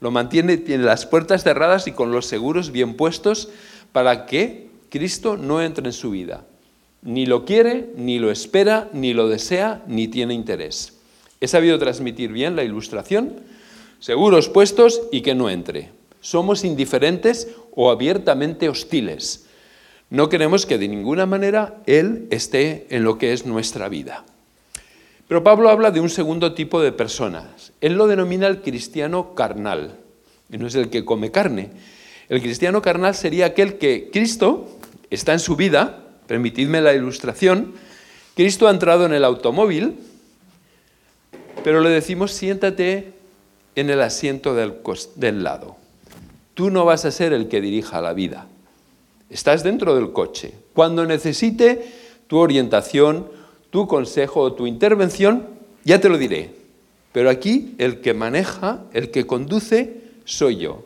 lo 0.00 0.10
mantiene, 0.10 0.58
tiene 0.58 0.84
las 0.84 1.06
puertas 1.06 1.42
cerradas 1.42 1.86
y 1.86 1.92
con 1.92 2.12
los 2.12 2.26
seguros 2.26 2.70
bien 2.70 2.96
puestos 2.96 3.48
para 3.92 4.26
que 4.26 4.71
Cristo 4.92 5.38
no 5.38 5.62
entre 5.62 5.86
en 5.86 5.94
su 5.94 6.10
vida. 6.10 6.44
Ni 7.00 7.24
lo 7.24 7.46
quiere, 7.46 7.88
ni 7.96 8.18
lo 8.18 8.30
espera, 8.30 8.90
ni 8.92 9.14
lo 9.14 9.26
desea, 9.26 9.82
ni 9.86 10.06
tiene 10.06 10.34
interés. 10.34 10.98
¿He 11.40 11.48
sabido 11.48 11.78
transmitir 11.78 12.30
bien 12.30 12.56
la 12.56 12.62
ilustración? 12.62 13.40
Seguros 14.00 14.50
puestos 14.50 15.00
y 15.10 15.22
que 15.22 15.34
no 15.34 15.48
entre. 15.48 15.88
Somos 16.20 16.62
indiferentes 16.62 17.48
o 17.74 17.90
abiertamente 17.90 18.68
hostiles. 18.68 19.46
No 20.10 20.28
queremos 20.28 20.66
que 20.66 20.76
de 20.76 20.88
ninguna 20.88 21.24
manera 21.24 21.78
Él 21.86 22.26
esté 22.30 22.86
en 22.90 23.02
lo 23.02 23.16
que 23.16 23.32
es 23.32 23.46
nuestra 23.46 23.88
vida. 23.88 24.26
Pero 25.26 25.42
Pablo 25.42 25.70
habla 25.70 25.90
de 25.90 26.00
un 26.00 26.10
segundo 26.10 26.52
tipo 26.52 26.82
de 26.82 26.92
personas. 26.92 27.72
Él 27.80 27.94
lo 27.94 28.08
denomina 28.08 28.46
el 28.46 28.60
cristiano 28.60 29.34
carnal, 29.34 29.96
y 30.50 30.58
no 30.58 30.66
es 30.66 30.74
el 30.74 30.90
que 30.90 31.06
come 31.06 31.30
carne. 31.30 31.70
El 32.28 32.42
cristiano 32.42 32.82
carnal 32.82 33.14
sería 33.14 33.46
aquel 33.46 33.78
que 33.78 34.10
Cristo 34.12 34.68
está 35.14 35.32
en 35.32 35.40
su 35.40 35.56
vida, 35.56 35.98
permitidme 36.26 36.80
la 36.80 36.94
ilustración, 36.94 37.74
Cristo 38.34 38.66
ha 38.66 38.70
entrado 38.70 39.04
en 39.04 39.12
el 39.12 39.24
automóvil, 39.24 39.98
pero 41.62 41.80
le 41.80 41.90
decimos 41.90 42.32
siéntate 42.32 43.12
en 43.76 43.90
el 43.90 44.00
asiento 44.00 44.54
del, 44.54 45.42
lado. 45.42 45.76
Tú 46.54 46.70
no 46.70 46.84
vas 46.84 47.04
a 47.04 47.10
ser 47.10 47.32
el 47.32 47.48
que 47.48 47.60
dirija 47.60 48.00
la 48.00 48.14
vida. 48.14 48.46
Estás 49.28 49.62
dentro 49.62 49.94
del 49.94 50.12
coche. 50.12 50.54
Cuando 50.72 51.04
necesite 51.06 51.84
tu 52.26 52.38
orientación, 52.38 53.28
tu 53.70 53.86
consejo 53.86 54.40
o 54.40 54.52
tu 54.54 54.66
intervención, 54.66 55.46
ya 55.84 56.00
te 56.00 56.08
lo 56.08 56.18
diré. 56.18 56.54
Pero 57.12 57.28
aquí 57.28 57.74
el 57.78 58.00
que 58.00 58.14
maneja, 58.14 58.80
el 58.92 59.10
que 59.10 59.26
conduce, 59.26 60.00
soy 60.24 60.56
yo. 60.56 60.84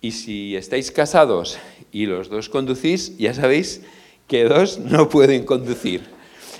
Y 0.00 0.12
si 0.12 0.54
estáis 0.56 0.90
casados 0.90 1.58
y 1.98 2.06
los 2.06 2.28
dos 2.28 2.48
conducís, 2.48 3.18
ya 3.18 3.34
sabéis 3.34 3.82
que 4.28 4.44
dos 4.44 4.78
no 4.78 5.08
pueden 5.08 5.44
conducir. 5.44 6.02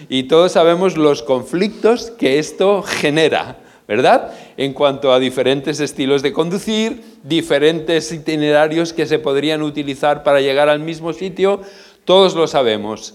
Y 0.08 0.24
todos 0.24 0.52
sabemos 0.52 0.96
los 0.96 1.22
conflictos 1.22 2.10
que 2.10 2.40
esto 2.40 2.82
genera, 2.82 3.60
¿verdad? 3.86 4.32
En 4.56 4.72
cuanto 4.72 5.12
a 5.12 5.20
diferentes 5.20 5.78
estilos 5.78 6.22
de 6.22 6.32
conducir, 6.32 7.04
diferentes 7.22 8.10
itinerarios 8.10 8.92
que 8.92 9.06
se 9.06 9.20
podrían 9.20 9.62
utilizar 9.62 10.24
para 10.24 10.40
llegar 10.40 10.68
al 10.68 10.80
mismo 10.80 11.12
sitio, 11.12 11.62
todos 12.04 12.34
lo 12.34 12.48
sabemos. 12.48 13.14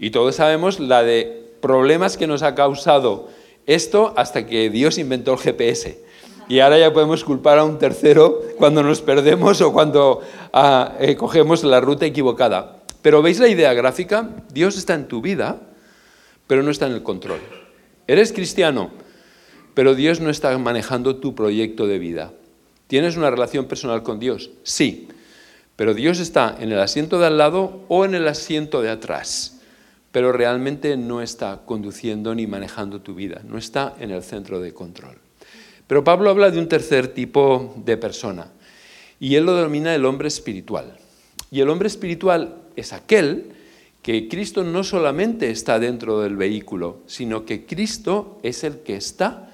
Y 0.00 0.10
todos 0.10 0.34
sabemos 0.34 0.80
la 0.80 1.04
de 1.04 1.44
problemas 1.60 2.16
que 2.16 2.26
nos 2.26 2.42
ha 2.42 2.56
causado 2.56 3.28
esto 3.68 4.14
hasta 4.16 4.48
que 4.48 4.68
Dios 4.68 4.98
inventó 4.98 5.34
el 5.34 5.38
GPS. 5.38 6.02
Y 6.48 6.60
ahora 6.60 6.78
ya 6.78 6.92
podemos 6.92 7.24
culpar 7.24 7.58
a 7.58 7.64
un 7.64 7.78
tercero 7.78 8.42
cuando 8.58 8.82
nos 8.82 9.00
perdemos 9.00 9.60
o 9.60 9.72
cuando 9.72 10.20
ah, 10.52 10.96
eh, 11.00 11.16
cogemos 11.16 11.64
la 11.64 11.80
ruta 11.80 12.06
equivocada. 12.06 12.82
Pero 13.00 13.22
¿veis 13.22 13.38
la 13.38 13.48
idea 13.48 13.72
gráfica? 13.74 14.30
Dios 14.52 14.76
está 14.76 14.94
en 14.94 15.08
tu 15.08 15.20
vida, 15.20 15.60
pero 16.46 16.62
no 16.62 16.70
está 16.70 16.86
en 16.86 16.92
el 16.92 17.02
control. 17.02 17.40
Eres 18.06 18.32
cristiano, 18.32 18.90
pero 19.74 19.94
Dios 19.94 20.20
no 20.20 20.30
está 20.30 20.56
manejando 20.58 21.16
tu 21.16 21.34
proyecto 21.34 21.86
de 21.86 21.98
vida. 21.98 22.32
¿Tienes 22.86 23.16
una 23.16 23.30
relación 23.30 23.66
personal 23.66 24.02
con 24.02 24.20
Dios? 24.20 24.50
Sí, 24.62 25.08
pero 25.76 25.94
Dios 25.94 26.20
está 26.20 26.56
en 26.60 26.70
el 26.70 26.78
asiento 26.78 27.18
de 27.18 27.26
al 27.26 27.38
lado 27.38 27.80
o 27.88 28.04
en 28.04 28.14
el 28.14 28.28
asiento 28.28 28.82
de 28.82 28.90
atrás, 28.90 29.60
pero 30.12 30.30
realmente 30.30 30.96
no 30.96 31.22
está 31.22 31.62
conduciendo 31.64 32.34
ni 32.34 32.46
manejando 32.46 33.00
tu 33.00 33.14
vida, 33.14 33.40
no 33.44 33.56
está 33.56 33.94
en 33.98 34.10
el 34.10 34.22
centro 34.22 34.60
de 34.60 34.74
control. 34.74 35.16
Pero 35.92 36.04
Pablo 36.04 36.30
habla 36.30 36.50
de 36.50 36.58
un 36.58 36.68
tercer 36.68 37.08
tipo 37.08 37.74
de 37.76 37.98
persona 37.98 38.50
y 39.20 39.34
él 39.34 39.44
lo 39.44 39.54
denomina 39.54 39.94
el 39.94 40.06
hombre 40.06 40.26
espiritual. 40.26 40.96
Y 41.50 41.60
el 41.60 41.68
hombre 41.68 41.86
espiritual 41.86 42.62
es 42.76 42.94
aquel 42.94 43.52
que 44.00 44.26
Cristo 44.26 44.64
no 44.64 44.84
solamente 44.84 45.50
está 45.50 45.78
dentro 45.78 46.22
del 46.22 46.38
vehículo, 46.38 47.00
sino 47.06 47.44
que 47.44 47.66
Cristo 47.66 48.40
es 48.42 48.64
el 48.64 48.78
que 48.78 48.96
está 48.96 49.50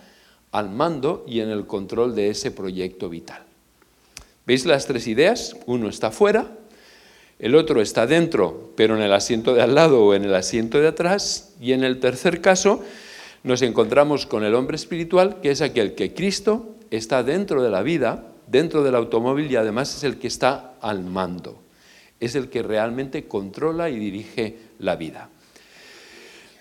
al 0.53 0.71
mando 0.71 1.25
y 1.27 1.41
en 1.41 1.49
el 1.49 1.67
control 1.67 2.15
de 2.15 2.31
ese 2.31 2.53
proyecto 2.53 3.09
vital. 3.09 3.43
¿Veis 4.47 4.65
las 4.65 4.87
tres 4.87 5.09
ideas? 5.09 5.57
Uno 5.67 5.89
está 5.89 6.13
fuera, 6.13 6.57
el 7.41 7.57
otro 7.57 7.83
está 7.83 8.07
dentro, 8.07 8.71
pero 8.77 8.95
en 8.95 9.03
el 9.03 9.13
asiento 9.13 9.55
de 9.55 9.63
al 9.63 9.75
lado 9.75 10.05
o 10.05 10.15
en 10.15 10.25
el 10.25 10.37
asiento 10.37 10.79
de 10.79 10.87
atrás, 10.87 11.57
y 11.61 11.73
en 11.73 11.83
el 11.83 11.99
tercer 11.99 12.41
caso 12.41 12.85
nos 13.43 13.63
encontramos 13.63 14.27
con 14.27 14.45
el 14.45 14.55
hombre 14.55 14.77
espiritual, 14.77 15.41
que 15.41 15.51
es 15.51 15.63
aquel 15.63 15.95
que 15.95 16.13
Cristo 16.13 16.77
está 16.91 17.23
dentro 17.23 17.63
de 17.63 17.71
la 17.71 17.83
vida, 17.83 18.25
dentro 18.47 18.83
del 18.83 18.95
automóvil 18.95 19.51
y 19.51 19.57
además 19.57 19.95
es 19.97 20.05
el 20.05 20.19
que 20.19 20.27
está 20.27 20.75
al 20.81 21.03
mando, 21.05 21.61
es 22.21 22.35
el 22.35 22.49
que 22.49 22.63
realmente 22.63 23.25
controla 23.27 23.91
y 23.91 23.99
dirige 23.99 24.57
la 24.79 24.97
vida. 24.97 25.29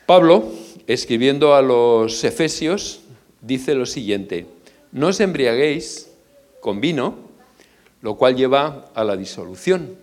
Pablo, 0.06 0.52
escribiendo 0.88 1.56
a 1.56 1.62
los 1.62 2.24
Efesios, 2.24 3.02
dice 3.42 3.76
lo 3.76 3.86
siguiente, 3.86 4.46
no 4.92 5.08
os 5.08 5.20
embriaguéis 5.20 6.10
con 6.62 6.80
vino, 6.80 7.16
lo 8.02 8.16
cual 8.16 8.36
lleva 8.36 8.90
a 8.94 9.04
la 9.04 9.18
disolución, 9.18 9.96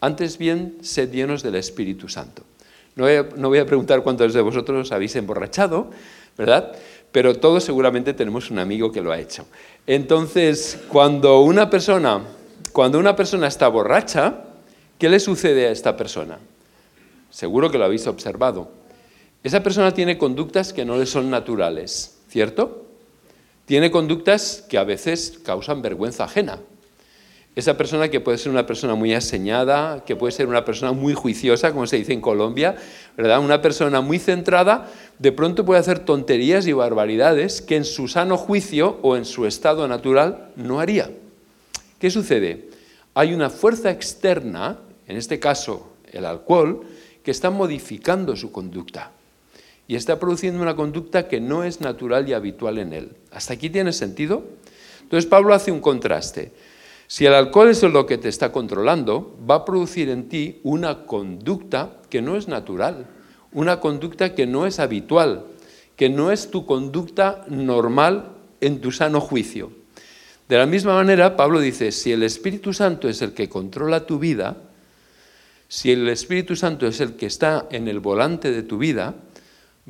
antes 0.00 0.38
bien 0.38 0.78
sed 0.82 1.10
llenos 1.10 1.42
del 1.42 1.56
Espíritu 1.56 2.08
Santo. 2.08 2.44
No 2.96 3.04
voy, 3.48 3.58
a, 3.58 3.66
preguntar 3.66 4.02
cuántos 4.02 4.34
de 4.34 4.40
vosotros 4.40 4.92
habéis 4.92 5.16
emborrachado, 5.16 5.90
¿verdad? 6.36 6.72
Pero 7.12 7.34
todos 7.36 7.64
seguramente 7.64 8.12
tenemos 8.12 8.50
un 8.50 8.58
amigo 8.58 8.92
que 8.92 9.00
lo 9.00 9.12
ha 9.12 9.18
hecho. 9.18 9.46
Entonces, 9.86 10.78
cuando 10.88 11.40
una 11.40 11.70
persona, 11.70 12.22
cuando 12.72 12.98
una 12.98 13.16
persona 13.16 13.46
está 13.46 13.68
borracha, 13.68 14.44
¿qué 14.98 15.08
le 15.08 15.20
sucede 15.20 15.66
a 15.66 15.70
esta 15.70 15.96
persona? 15.96 16.38
Seguro 17.30 17.70
que 17.70 17.78
lo 17.78 17.84
habéis 17.84 18.06
observado. 18.06 18.70
Esa 19.42 19.62
persona 19.62 19.94
tiene 19.94 20.18
conductas 20.18 20.72
que 20.72 20.84
no 20.84 20.98
le 20.98 21.06
son 21.06 21.30
naturales, 21.30 22.18
¿cierto? 22.28 22.86
Tiene 23.64 23.90
conductas 23.90 24.64
que 24.68 24.78
a 24.78 24.84
veces 24.84 25.40
causan 25.44 25.80
vergüenza 25.80 26.24
ajena. 26.24 26.58
Esa 27.60 27.76
persona 27.76 28.08
que 28.08 28.20
puede 28.20 28.38
ser 28.38 28.50
una 28.50 28.64
persona 28.64 28.94
muy 28.94 29.12
aseñada, 29.12 30.02
que 30.06 30.16
puede 30.16 30.32
ser 30.32 30.46
una 30.46 30.64
persona 30.64 30.92
muy 30.92 31.12
juiciosa, 31.12 31.72
como 31.72 31.86
se 31.86 31.98
dice 31.98 32.14
en 32.14 32.22
Colombia, 32.22 32.74
¿verdad? 33.18 33.38
Una 33.38 33.60
persona 33.60 34.00
muy 34.00 34.18
centrada, 34.18 34.90
de 35.18 35.30
pronto 35.30 35.66
puede 35.66 35.78
hacer 35.78 35.98
tonterías 35.98 36.66
y 36.66 36.72
barbaridades 36.72 37.60
que 37.60 37.76
en 37.76 37.84
su 37.84 38.08
sano 38.08 38.38
juicio 38.38 38.98
o 39.02 39.14
en 39.14 39.26
su 39.26 39.44
estado 39.44 39.86
natural 39.88 40.52
no 40.56 40.80
haría. 40.80 41.10
¿Qué 41.98 42.10
sucede? 42.10 42.70
Hay 43.12 43.34
una 43.34 43.50
fuerza 43.50 43.90
externa, 43.90 44.78
en 45.06 45.18
este 45.18 45.38
caso 45.38 45.92
el 46.10 46.24
alcohol, 46.24 46.80
que 47.22 47.30
está 47.30 47.50
modificando 47.50 48.36
su 48.36 48.52
conducta 48.52 49.10
y 49.86 49.96
está 49.96 50.18
produciendo 50.18 50.62
una 50.62 50.76
conducta 50.76 51.28
que 51.28 51.42
no 51.42 51.62
es 51.62 51.82
natural 51.82 52.26
y 52.26 52.32
habitual 52.32 52.78
en 52.78 52.94
él. 52.94 53.12
¿Hasta 53.30 53.52
aquí 53.52 53.68
tiene 53.68 53.92
sentido? 53.92 54.44
Entonces 55.02 55.28
Pablo 55.28 55.52
hace 55.52 55.70
un 55.70 55.80
contraste. 55.80 56.52
Si 57.10 57.26
el 57.26 57.34
alcohol 57.34 57.70
es 57.70 57.82
lo 57.82 58.06
que 58.06 58.18
te 58.18 58.28
está 58.28 58.52
controlando, 58.52 59.36
va 59.50 59.56
a 59.56 59.64
producir 59.64 60.10
en 60.10 60.28
ti 60.28 60.60
una 60.62 61.06
conducta 61.06 61.96
que 62.08 62.22
no 62.22 62.36
es 62.36 62.46
natural, 62.46 63.08
una 63.50 63.80
conducta 63.80 64.32
que 64.36 64.46
no 64.46 64.64
es 64.64 64.78
habitual, 64.78 65.46
que 65.96 66.08
no 66.08 66.30
es 66.30 66.52
tu 66.52 66.66
conducta 66.66 67.44
normal 67.48 68.36
en 68.60 68.80
tu 68.80 68.92
sano 68.92 69.20
juicio. 69.20 69.72
De 70.48 70.56
la 70.56 70.66
misma 70.66 70.94
manera, 70.94 71.36
Pablo 71.36 71.58
dice, 71.58 71.90
si 71.90 72.12
el 72.12 72.22
Espíritu 72.22 72.72
Santo 72.72 73.08
es 73.08 73.22
el 73.22 73.34
que 73.34 73.48
controla 73.48 74.06
tu 74.06 74.20
vida, 74.20 74.58
si 75.66 75.90
el 75.90 76.08
Espíritu 76.08 76.54
Santo 76.54 76.86
es 76.86 77.00
el 77.00 77.16
que 77.16 77.26
está 77.26 77.66
en 77.72 77.88
el 77.88 77.98
volante 77.98 78.52
de 78.52 78.62
tu 78.62 78.78
vida, 78.78 79.16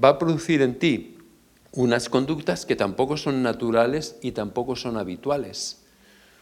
va 0.03 0.09
a 0.09 0.19
producir 0.19 0.63
en 0.63 0.79
ti 0.79 1.19
unas 1.73 2.09
conductas 2.09 2.65
que 2.65 2.77
tampoco 2.77 3.19
son 3.19 3.43
naturales 3.43 4.17
y 4.23 4.33
tampoco 4.33 4.75
son 4.75 4.97
habituales 4.97 5.80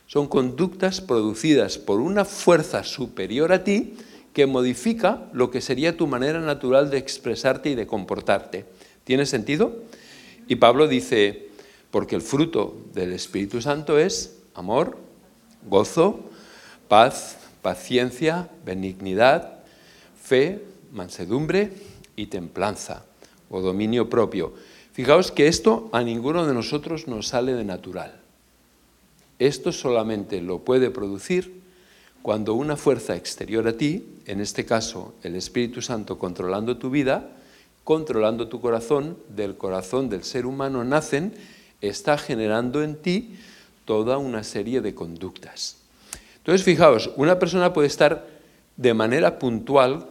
son 0.09 0.27
conductas 0.27 1.03
producidas 1.03 1.77
por 1.77 2.01
una 2.01 2.25
fuerza 2.25 2.83
superior 2.83 3.53
a 3.53 3.63
ti 3.63 3.95
que 4.33 4.47
modifica 4.47 5.29
lo 5.35 5.51
que 5.51 5.61
sería 5.61 5.99
tu 5.99 6.07
manera 6.07 6.41
natural 6.41 6.91
de 6.91 6.97
expresarte 6.97 7.71
y 7.71 7.75
de 7.75 7.87
comportarte. 7.87 8.65
¿Tiene 9.05 9.27
sentido? 9.27 9.83
Y 10.49 10.57
Pablo 10.57 10.89
dice, 10.89 11.49
porque 11.91 12.17
el 12.17 12.23
fruto 12.23 12.75
del 12.95 13.13
Espíritu 13.13 13.61
Santo 13.61 13.99
es 13.99 14.39
amor, 14.55 14.97
gozo, 15.69 16.21
paz, 16.89 17.37
paciencia, 17.61 18.49
benignidad, 18.65 19.59
fe, 20.23 20.63
mansedumbre 20.91 21.71
y 22.17 22.27
templanza 22.27 23.05
o 23.51 23.61
dominio 23.61 24.09
propio. 24.09 24.55
Fijaos 24.95 25.33
que 25.33 25.49
esto 25.49 25.91
a 25.93 26.03
ninguno 26.03 26.47
de 26.47 26.55
nosotros 26.55 27.09
nos 27.09 27.29
sale 27.29 27.53
de 27.53 27.65
natural. 27.65 28.28
Esto 29.39 29.73
solamente 29.73 30.41
lo 30.41 30.61
puede 30.61 30.91
producir 30.91 31.61
cuando 32.23 32.55
una 32.55 32.77
fuerza 32.77 33.17
exterior 33.17 33.69
a 33.69 33.77
ti, 33.77 34.05
en 34.27 34.41
este 34.41 34.65
caso 34.65 35.15
el 35.23 35.37
Espíritu 35.37 35.81
Santo 35.81 36.19
controlando 36.19 36.77
tu 36.77 36.91
vida, 36.91 37.31
controlando 37.85 38.49
tu 38.49 38.61
corazón, 38.61 39.17
del 39.29 39.57
corazón 39.57 40.09
del 40.09 40.25
ser 40.25 40.45
humano 40.45 40.85
nacen, 40.85 41.35
está 41.81 42.19
generando 42.19 42.83
en 42.83 42.97
ti 42.97 43.37
toda 43.85 44.19
una 44.19 44.43
serie 44.43 44.81
de 44.81 44.95
conductas. 44.95 45.77
Entonces, 46.37 46.65
fijaos, 46.65 47.11
una 47.17 47.39
persona 47.39 47.73
puede 47.73 47.89
estar 47.89 48.27
de 48.77 48.95
manera 48.95 49.39
puntual 49.39 50.07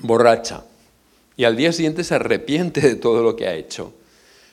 borracha 0.00 0.64
y 1.36 1.44
al 1.44 1.56
día 1.56 1.72
siguiente 1.72 2.04
se 2.04 2.14
arrepiente 2.14 2.80
de 2.80 2.96
todo 2.96 3.22
lo 3.22 3.36
que 3.36 3.46
ha 3.46 3.54
hecho. 3.54 3.92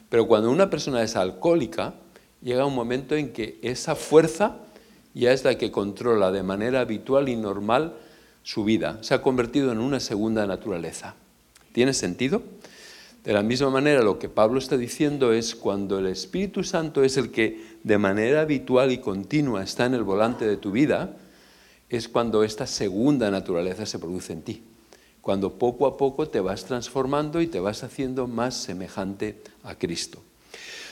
Pero 0.10 0.28
cuando 0.28 0.52
una 0.52 0.70
persona 0.70 1.02
es 1.04 1.16
alcohólica, 1.16 1.96
llega 2.48 2.66
un 2.66 2.76
momento 2.76 3.14
en 3.18 3.34
que 3.34 3.60
esa 3.62 3.94
fuerza 3.94 4.60
ya 5.14 5.34
es 5.34 5.44
la 5.44 5.58
que 5.58 5.70
controla 5.70 6.32
de 6.32 6.44
manera 6.44 6.80
habitual 6.80 7.28
y 7.28 7.36
normal 7.36 7.96
su 8.42 8.64
vida, 8.64 9.00
se 9.02 9.14
ha 9.14 9.22
convertido 9.22 9.74
en 9.74 9.80
una 9.80 10.00
segunda 10.00 10.48
naturaleza. 10.48 11.16
¿Tiene 11.74 11.94
sentido? 11.94 12.42
De 13.26 13.34
la 13.34 13.44
misma 13.44 13.70
manera, 13.70 14.02
lo 14.02 14.18
que 14.18 14.30
Pablo 14.30 14.60
está 14.60 14.78
diciendo 14.78 15.34
es 15.34 15.56
cuando 15.56 16.00
el 16.00 16.08
Espíritu 16.08 16.64
Santo 16.64 17.04
es 17.04 17.18
el 17.18 17.32
que 17.32 17.62
de 17.84 17.98
manera 17.98 18.40
habitual 18.40 18.94
y 18.94 19.00
continua 19.00 19.62
está 19.62 19.86
en 19.86 19.96
el 19.96 20.04
volante 20.04 20.48
de 20.48 20.56
tu 20.56 20.72
vida, 20.72 21.18
es 21.90 22.08
cuando 22.08 22.46
esta 22.46 22.66
segunda 22.66 23.30
naturaleza 23.30 23.86
se 23.86 24.00
produce 24.00 24.32
en 24.32 24.44
ti. 24.44 24.64
Cuando 25.20 25.56
poco 25.56 25.86
a 25.86 25.98
poco 25.98 26.30
te 26.30 26.40
vas 26.40 26.64
transformando 26.64 27.42
y 27.42 27.48
te 27.48 27.60
vas 27.60 27.84
haciendo 27.84 28.26
más 28.26 28.56
semejante 28.56 29.42
a 29.64 29.76
Cristo. 29.76 30.22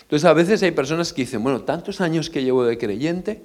Entonces, 0.05 0.25
a 0.25 0.33
veces 0.33 0.61
hay 0.61 0.71
personas 0.71 1.13
que 1.13 1.23
dicen, 1.23 1.41
bueno, 1.41 1.61
tantos 1.61 1.99
años 1.99 2.29
que 2.29 2.43
llevo 2.43 2.63
de 2.63 2.77
creyente, 2.77 3.41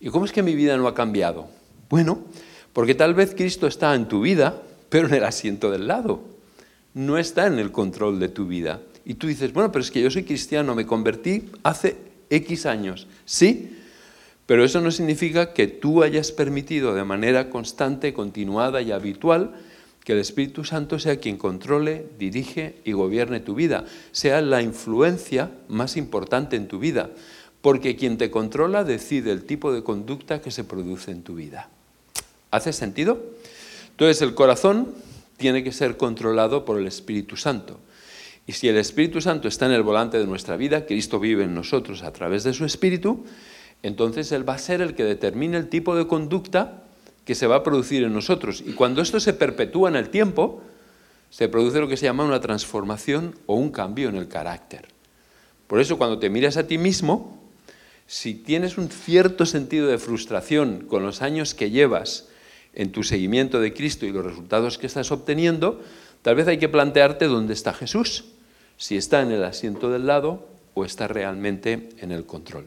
¿y 0.00 0.08
cómo 0.08 0.24
es 0.24 0.32
que 0.32 0.42
mi 0.42 0.54
vida 0.54 0.78
no 0.78 0.88
ha 0.88 0.94
cambiado? 0.94 1.48
Bueno, 1.90 2.24
porque 2.72 2.94
tal 2.94 3.12
vez 3.12 3.34
Cristo 3.34 3.66
está 3.66 3.94
en 3.94 4.08
tu 4.08 4.22
vida, 4.22 4.62
pero 4.88 5.08
en 5.08 5.14
el 5.14 5.24
asiento 5.24 5.70
del 5.70 5.86
lado. 5.86 6.22
No 6.94 7.18
está 7.18 7.46
en 7.46 7.58
el 7.58 7.70
control 7.70 8.18
de 8.18 8.28
tu 8.28 8.46
vida. 8.46 8.80
Y 9.04 9.14
tú 9.14 9.26
dices, 9.26 9.52
bueno, 9.52 9.70
pero 9.70 9.82
es 9.82 9.90
que 9.90 10.00
yo 10.00 10.10
soy 10.10 10.24
cristiano, 10.24 10.74
me 10.74 10.86
convertí 10.86 11.50
hace 11.62 11.96
X 12.30 12.64
años. 12.64 13.06
Sí, 13.26 13.76
pero 14.46 14.64
eso 14.64 14.80
no 14.80 14.90
significa 14.90 15.52
que 15.52 15.66
tú 15.66 16.02
hayas 16.02 16.32
permitido 16.32 16.94
de 16.94 17.04
manera 17.04 17.50
constante, 17.50 18.14
continuada 18.14 18.80
y 18.80 18.90
habitual 18.90 19.54
que 20.04 20.12
el 20.12 20.18
Espíritu 20.18 20.64
Santo 20.64 20.98
sea 20.98 21.20
quien 21.20 21.36
controle, 21.36 22.06
dirige 22.18 22.76
y 22.84 22.92
gobierne 22.92 23.40
tu 23.40 23.54
vida, 23.54 23.84
sea 24.12 24.40
la 24.40 24.62
influencia 24.62 25.50
más 25.68 25.96
importante 25.96 26.56
en 26.56 26.68
tu 26.68 26.78
vida, 26.78 27.10
porque 27.60 27.96
quien 27.96 28.16
te 28.16 28.30
controla 28.30 28.84
decide 28.84 29.32
el 29.32 29.44
tipo 29.44 29.72
de 29.72 29.82
conducta 29.82 30.40
que 30.40 30.50
se 30.50 30.64
produce 30.64 31.10
en 31.10 31.22
tu 31.22 31.34
vida. 31.34 31.68
¿Hace 32.50 32.72
sentido? 32.72 33.22
Entonces 33.90 34.22
el 34.22 34.34
corazón 34.34 34.94
tiene 35.36 35.62
que 35.62 35.72
ser 35.72 35.96
controlado 35.96 36.64
por 36.64 36.78
el 36.78 36.86
Espíritu 36.86 37.36
Santo. 37.36 37.78
Y 38.46 38.52
si 38.52 38.68
el 38.68 38.78
Espíritu 38.78 39.20
Santo 39.20 39.46
está 39.48 39.66
en 39.66 39.72
el 39.72 39.82
volante 39.82 40.18
de 40.18 40.26
nuestra 40.26 40.56
vida, 40.56 40.86
Cristo 40.86 41.20
vive 41.20 41.44
en 41.44 41.54
nosotros 41.54 42.02
a 42.02 42.12
través 42.12 42.42
de 42.42 42.54
su 42.54 42.64
Espíritu, 42.64 43.24
entonces 43.82 44.32
Él 44.32 44.48
va 44.48 44.54
a 44.54 44.58
ser 44.58 44.80
el 44.80 44.94
que 44.94 45.04
determine 45.04 45.56
el 45.56 45.68
tipo 45.68 45.94
de 45.94 46.06
conducta 46.06 46.84
que 47.24 47.34
se 47.34 47.46
va 47.46 47.56
a 47.56 47.62
producir 47.62 48.02
en 48.02 48.12
nosotros. 48.12 48.62
Y 48.66 48.72
cuando 48.72 49.02
esto 49.02 49.20
se 49.20 49.32
perpetúa 49.32 49.88
en 49.88 49.96
el 49.96 50.10
tiempo, 50.10 50.62
se 51.30 51.48
produce 51.48 51.80
lo 51.80 51.88
que 51.88 51.96
se 51.96 52.06
llama 52.06 52.24
una 52.24 52.40
transformación 52.40 53.36
o 53.46 53.54
un 53.54 53.70
cambio 53.70 54.08
en 54.08 54.16
el 54.16 54.28
carácter. 54.28 54.88
Por 55.66 55.80
eso 55.80 55.96
cuando 55.96 56.18
te 56.18 56.30
miras 56.30 56.56
a 56.56 56.66
ti 56.66 56.78
mismo, 56.78 57.40
si 58.06 58.34
tienes 58.34 58.76
un 58.76 58.88
cierto 58.90 59.46
sentido 59.46 59.86
de 59.86 59.98
frustración 59.98 60.86
con 60.88 61.04
los 61.04 61.22
años 61.22 61.54
que 61.54 61.70
llevas 61.70 62.28
en 62.74 62.90
tu 62.90 63.04
seguimiento 63.04 63.60
de 63.60 63.72
Cristo 63.72 64.06
y 64.06 64.12
los 64.12 64.24
resultados 64.24 64.78
que 64.78 64.88
estás 64.88 65.12
obteniendo, 65.12 65.80
tal 66.22 66.34
vez 66.34 66.48
hay 66.48 66.58
que 66.58 66.68
plantearte 66.68 67.26
dónde 67.26 67.54
está 67.54 67.72
Jesús, 67.72 68.24
si 68.76 68.96
está 68.96 69.22
en 69.22 69.30
el 69.30 69.44
asiento 69.44 69.90
del 69.90 70.06
lado 70.06 70.48
o 70.74 70.84
está 70.84 71.06
realmente 71.06 71.90
en 71.98 72.10
el 72.10 72.26
control. 72.26 72.66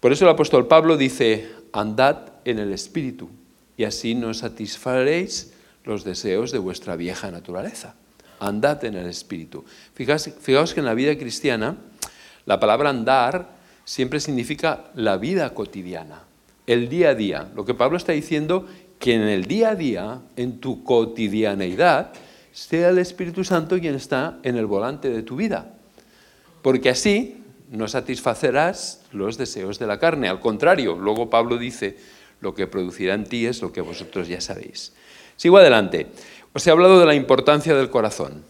Por 0.00 0.12
eso 0.12 0.26
el 0.26 0.30
apóstol 0.30 0.66
Pablo 0.66 0.98
dice, 0.98 1.48
andad 1.72 2.32
en 2.44 2.58
el 2.58 2.74
Espíritu 2.74 3.30
y 3.76 3.84
así 3.84 4.14
no 4.14 4.34
satisfaréis 4.34 5.52
los 5.84 6.04
deseos 6.04 6.52
de 6.52 6.58
vuestra 6.58 6.96
vieja 6.96 7.30
naturaleza. 7.30 7.94
Andad 8.40 8.84
en 8.84 8.94
el 8.96 9.06
Espíritu. 9.06 9.64
Fijaos, 9.94 10.74
que 10.74 10.80
en 10.80 10.86
la 10.86 10.94
vida 10.94 11.16
cristiana 11.16 11.76
la 12.46 12.60
palabra 12.60 12.90
andar 12.90 13.56
siempre 13.84 14.20
significa 14.20 14.86
la 14.94 15.16
vida 15.16 15.54
cotidiana, 15.54 16.22
el 16.66 16.88
día 16.88 17.10
a 17.10 17.14
día. 17.14 17.50
Lo 17.54 17.64
que 17.64 17.74
Pablo 17.74 17.96
está 17.96 18.12
diciendo 18.12 18.66
que 18.98 19.14
en 19.14 19.22
el 19.22 19.44
día 19.44 19.70
a 19.70 19.74
día, 19.74 20.20
en 20.36 20.60
tu 20.60 20.84
cotidianeidad, 20.84 22.12
sea 22.52 22.90
el 22.90 22.98
Espíritu 22.98 23.44
Santo 23.44 23.78
quien 23.78 23.94
está 23.94 24.38
en 24.42 24.56
el 24.56 24.66
volante 24.66 25.10
de 25.10 25.22
tu 25.22 25.36
vida. 25.36 25.74
Porque 26.62 26.90
así 26.90 27.42
no 27.70 27.88
satisfacerás 27.88 29.02
los 29.12 29.36
deseos 29.36 29.78
de 29.78 29.86
la 29.86 29.98
carne. 29.98 30.28
Al 30.28 30.40
contrario, 30.40 30.96
luego 30.96 31.28
Pablo 31.28 31.58
dice, 31.58 31.98
lo 32.40 32.54
que 32.54 32.66
producirá 32.66 33.14
en 33.14 33.24
ti 33.24 33.46
es 33.46 33.62
lo 33.62 33.72
que 33.72 33.80
vosotros 33.80 34.28
ya 34.28 34.40
sabéis. 34.40 34.92
Sigo 35.36 35.58
adelante. 35.58 36.08
Os 36.52 36.66
he 36.66 36.70
hablado 36.70 37.00
de 37.00 37.06
la 37.06 37.14
importancia 37.14 37.74
del 37.74 37.90
corazón. 37.90 38.44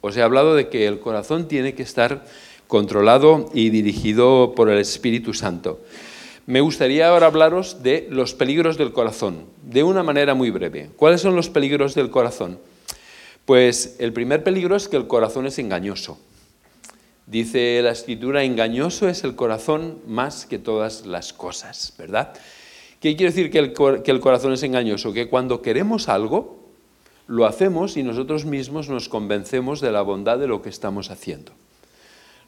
Os 0.00 0.16
he 0.16 0.22
hablado 0.22 0.54
de 0.54 0.68
que 0.68 0.86
el 0.86 1.00
corazón 1.00 1.48
tiene 1.48 1.74
que 1.74 1.82
estar 1.82 2.24
controlado 2.68 3.50
y 3.52 3.70
dirigido 3.70 4.54
por 4.54 4.70
el 4.70 4.78
Espíritu 4.78 5.34
Santo. 5.34 5.80
Me 6.46 6.60
gustaría 6.60 7.08
ahora 7.08 7.26
hablaros 7.26 7.82
de 7.82 8.06
los 8.10 8.34
peligros 8.34 8.78
del 8.78 8.92
corazón, 8.92 9.44
de 9.62 9.82
una 9.82 10.02
manera 10.02 10.34
muy 10.34 10.50
breve. 10.50 10.90
¿Cuáles 10.96 11.20
son 11.20 11.36
los 11.36 11.50
peligros 11.50 11.94
del 11.94 12.10
corazón? 12.10 12.58
Pues 13.44 13.96
el 13.98 14.12
primer 14.12 14.42
peligro 14.42 14.76
es 14.76 14.88
que 14.88 14.96
el 14.96 15.06
corazón 15.06 15.46
es 15.46 15.58
engañoso. 15.58 16.18
Dice 17.26 17.80
la 17.82 17.90
escritura, 17.90 18.42
engañoso 18.42 19.08
es 19.08 19.22
el 19.22 19.36
corazón 19.36 19.98
más 20.06 20.46
que 20.46 20.58
todas 20.58 21.06
las 21.06 21.32
cosas, 21.32 21.94
¿verdad? 21.98 22.32
¿Qué 23.00 23.16
quiere 23.16 23.32
decir 23.32 23.50
que 23.50 23.58
el, 23.58 24.20
corazón 24.20 24.52
es 24.52 24.62
engañoso? 24.62 25.14
Que 25.14 25.28
cuando 25.28 25.62
queremos 25.62 26.10
algo, 26.10 26.58
lo 27.26 27.46
hacemos 27.46 27.96
y 27.96 28.02
nosotros 28.02 28.44
mismos 28.44 28.90
nos 28.90 29.08
convencemos 29.08 29.80
de 29.80 29.90
la 29.90 30.02
bondad 30.02 30.38
de 30.38 30.46
lo 30.46 30.60
que 30.60 30.68
estamos 30.68 31.10
haciendo. 31.10 31.52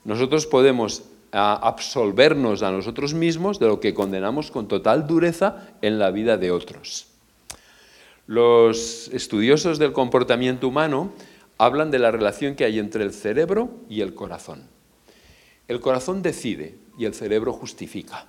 Nosotros 0.04 0.46
podemos 0.46 1.04
absolvernos 1.32 2.62
a 2.62 2.70
nosotros 2.70 3.14
mismos 3.14 3.58
de 3.58 3.68
lo 3.68 3.80
que 3.80 3.94
condenamos 3.94 4.50
con 4.50 4.68
total 4.68 5.06
dureza 5.06 5.68
en 5.80 5.98
la 5.98 6.10
vida 6.10 6.36
de 6.36 6.50
otros. 6.50 7.06
Los 8.26 9.08
estudiosos 9.08 9.78
del 9.78 9.94
comportamiento 9.94 10.68
humano 10.68 11.12
hablan 11.56 11.90
de 11.90 11.98
la 11.98 12.10
relación 12.10 12.56
que 12.56 12.66
hay 12.66 12.78
entre 12.78 13.04
el 13.04 13.14
cerebro 13.14 13.70
y 13.88 14.02
el 14.02 14.14
corazón. 14.14 14.64
El 15.66 15.80
corazón 15.80 16.20
decide 16.20 16.74
y 16.98 17.06
el 17.06 17.14
cerebro 17.14 17.54
justifica. 17.54 18.26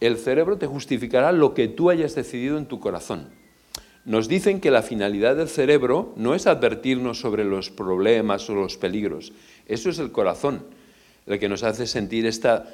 El 0.00 0.16
cerebro 0.16 0.56
te 0.56 0.66
justificará 0.66 1.32
lo 1.32 1.54
que 1.54 1.68
tú 1.68 1.90
hayas 1.90 2.14
decidido 2.14 2.58
en 2.58 2.66
tu 2.66 2.80
corazón. 2.80 3.28
Nos 4.04 4.28
dicen 4.28 4.60
que 4.60 4.70
la 4.70 4.82
finalidad 4.82 5.36
del 5.36 5.48
cerebro 5.48 6.14
no 6.16 6.34
es 6.34 6.46
advertirnos 6.46 7.20
sobre 7.20 7.44
los 7.44 7.70
problemas 7.70 8.48
o 8.48 8.54
los 8.54 8.78
peligros. 8.78 9.32
Eso 9.66 9.90
es 9.90 9.98
el 9.98 10.10
corazón 10.10 10.64
el 11.26 11.38
que 11.38 11.48
nos 11.48 11.62
hace 11.62 11.86
sentir 11.86 12.26
esta, 12.26 12.66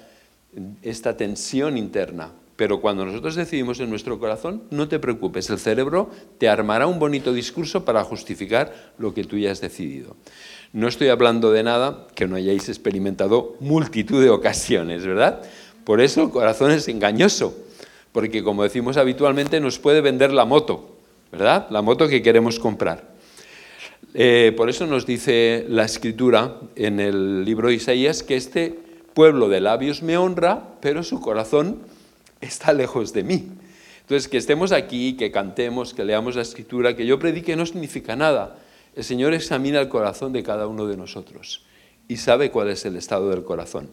tensión 1.17 1.77
interna. 1.77 2.33
Pero 2.57 2.81
cuando 2.81 3.05
nosotros 3.05 3.35
decidimos 3.35 3.81
en 3.81 3.91
nuestro 3.91 4.19
corazón, 4.19 4.63
no 4.71 4.89
te 4.89 4.99
preocupes, 4.99 5.51
el 5.51 5.59
cerebro 5.59 6.11
te 6.39 6.49
armará 6.49 6.87
un 6.87 6.99
bonito 6.99 7.35
discurso 7.35 7.85
para 7.85 8.03
justificar 8.03 8.95
lo 8.97 9.13
que 9.13 9.25
tú 9.25 9.37
ya 9.37 9.53
has 9.53 9.61
decidido. 9.61 10.17
No 10.73 10.89
estoy 10.89 11.09
hablando 11.09 11.53
de 11.53 11.63
nada 11.63 12.07
que 12.15 12.27
no 12.27 12.37
hayáis 12.37 12.71
experimentado 12.71 13.57
multitud 13.61 14.23
de 14.23 14.31
ocasiones, 14.31 15.05
¿verdad? 15.05 15.43
Por 15.87 16.01
eso 16.01 16.25
el 16.25 16.31
corazón 16.31 16.73
es 16.73 16.89
engañoso, 16.89 17.57
porque 18.11 18.43
como 18.43 18.65
decimos 18.65 18.97
habitualmente 18.97 19.61
nos 19.61 19.79
puede 19.79 20.01
vender 20.01 20.33
la 20.33 20.45
moto, 20.45 20.97
¿verdad? 21.31 21.69
La 21.71 21.81
moto 21.81 22.09
que 22.09 22.23
queremos 22.23 22.59
comprar. 22.59 23.15
Eh, 24.13 24.53
por 24.57 24.69
eso 24.69 24.85
nos 24.89 25.07
dice 25.07 25.65
la 25.69 25.85
escritura 25.85 26.57
en 26.75 26.99
el 26.99 27.45
libro 27.45 27.69
de 27.69 27.75
Isaías 27.75 28.25
que 28.25 28.35
este 28.35 28.77
pueblo 29.15 29.49
de 29.49 29.61
labios 29.61 30.03
me 30.03 30.17
honra, 30.17 30.61
pero 30.81 31.05
su 31.05 31.21
corazón 31.21 31.79
está 32.41 32.73
lejos 32.73 33.13
de 33.13 33.23
mí. 33.23 33.49
Entonces, 34.01 34.27
que 34.27 34.39
estemos 34.39 34.73
aquí, 34.73 35.13
que 35.17 35.31
cantemos, 35.31 35.95
que 35.95 36.05
leamos 36.05 36.35
la 36.35 36.43
escritura, 36.43 36.97
que 36.97 37.07
yo 37.07 37.21
predique 37.21 37.55
no 37.55 37.65
significa 37.65 38.17
nada. 38.17 38.59
El 38.97 39.05
Señor 39.05 39.35
examina 39.35 39.79
el 39.79 39.89
corazón 39.89 40.33
de 40.33 40.43
cada 40.43 40.67
uno 40.67 40.89
de 40.89 40.97
nosotros 40.97 41.65
y 42.09 42.17
sabe 42.17 42.51
cuál 42.51 42.71
es 42.71 42.85
el 42.85 42.97
estado 42.97 43.31
del 43.31 43.45
corazón. 43.45 43.89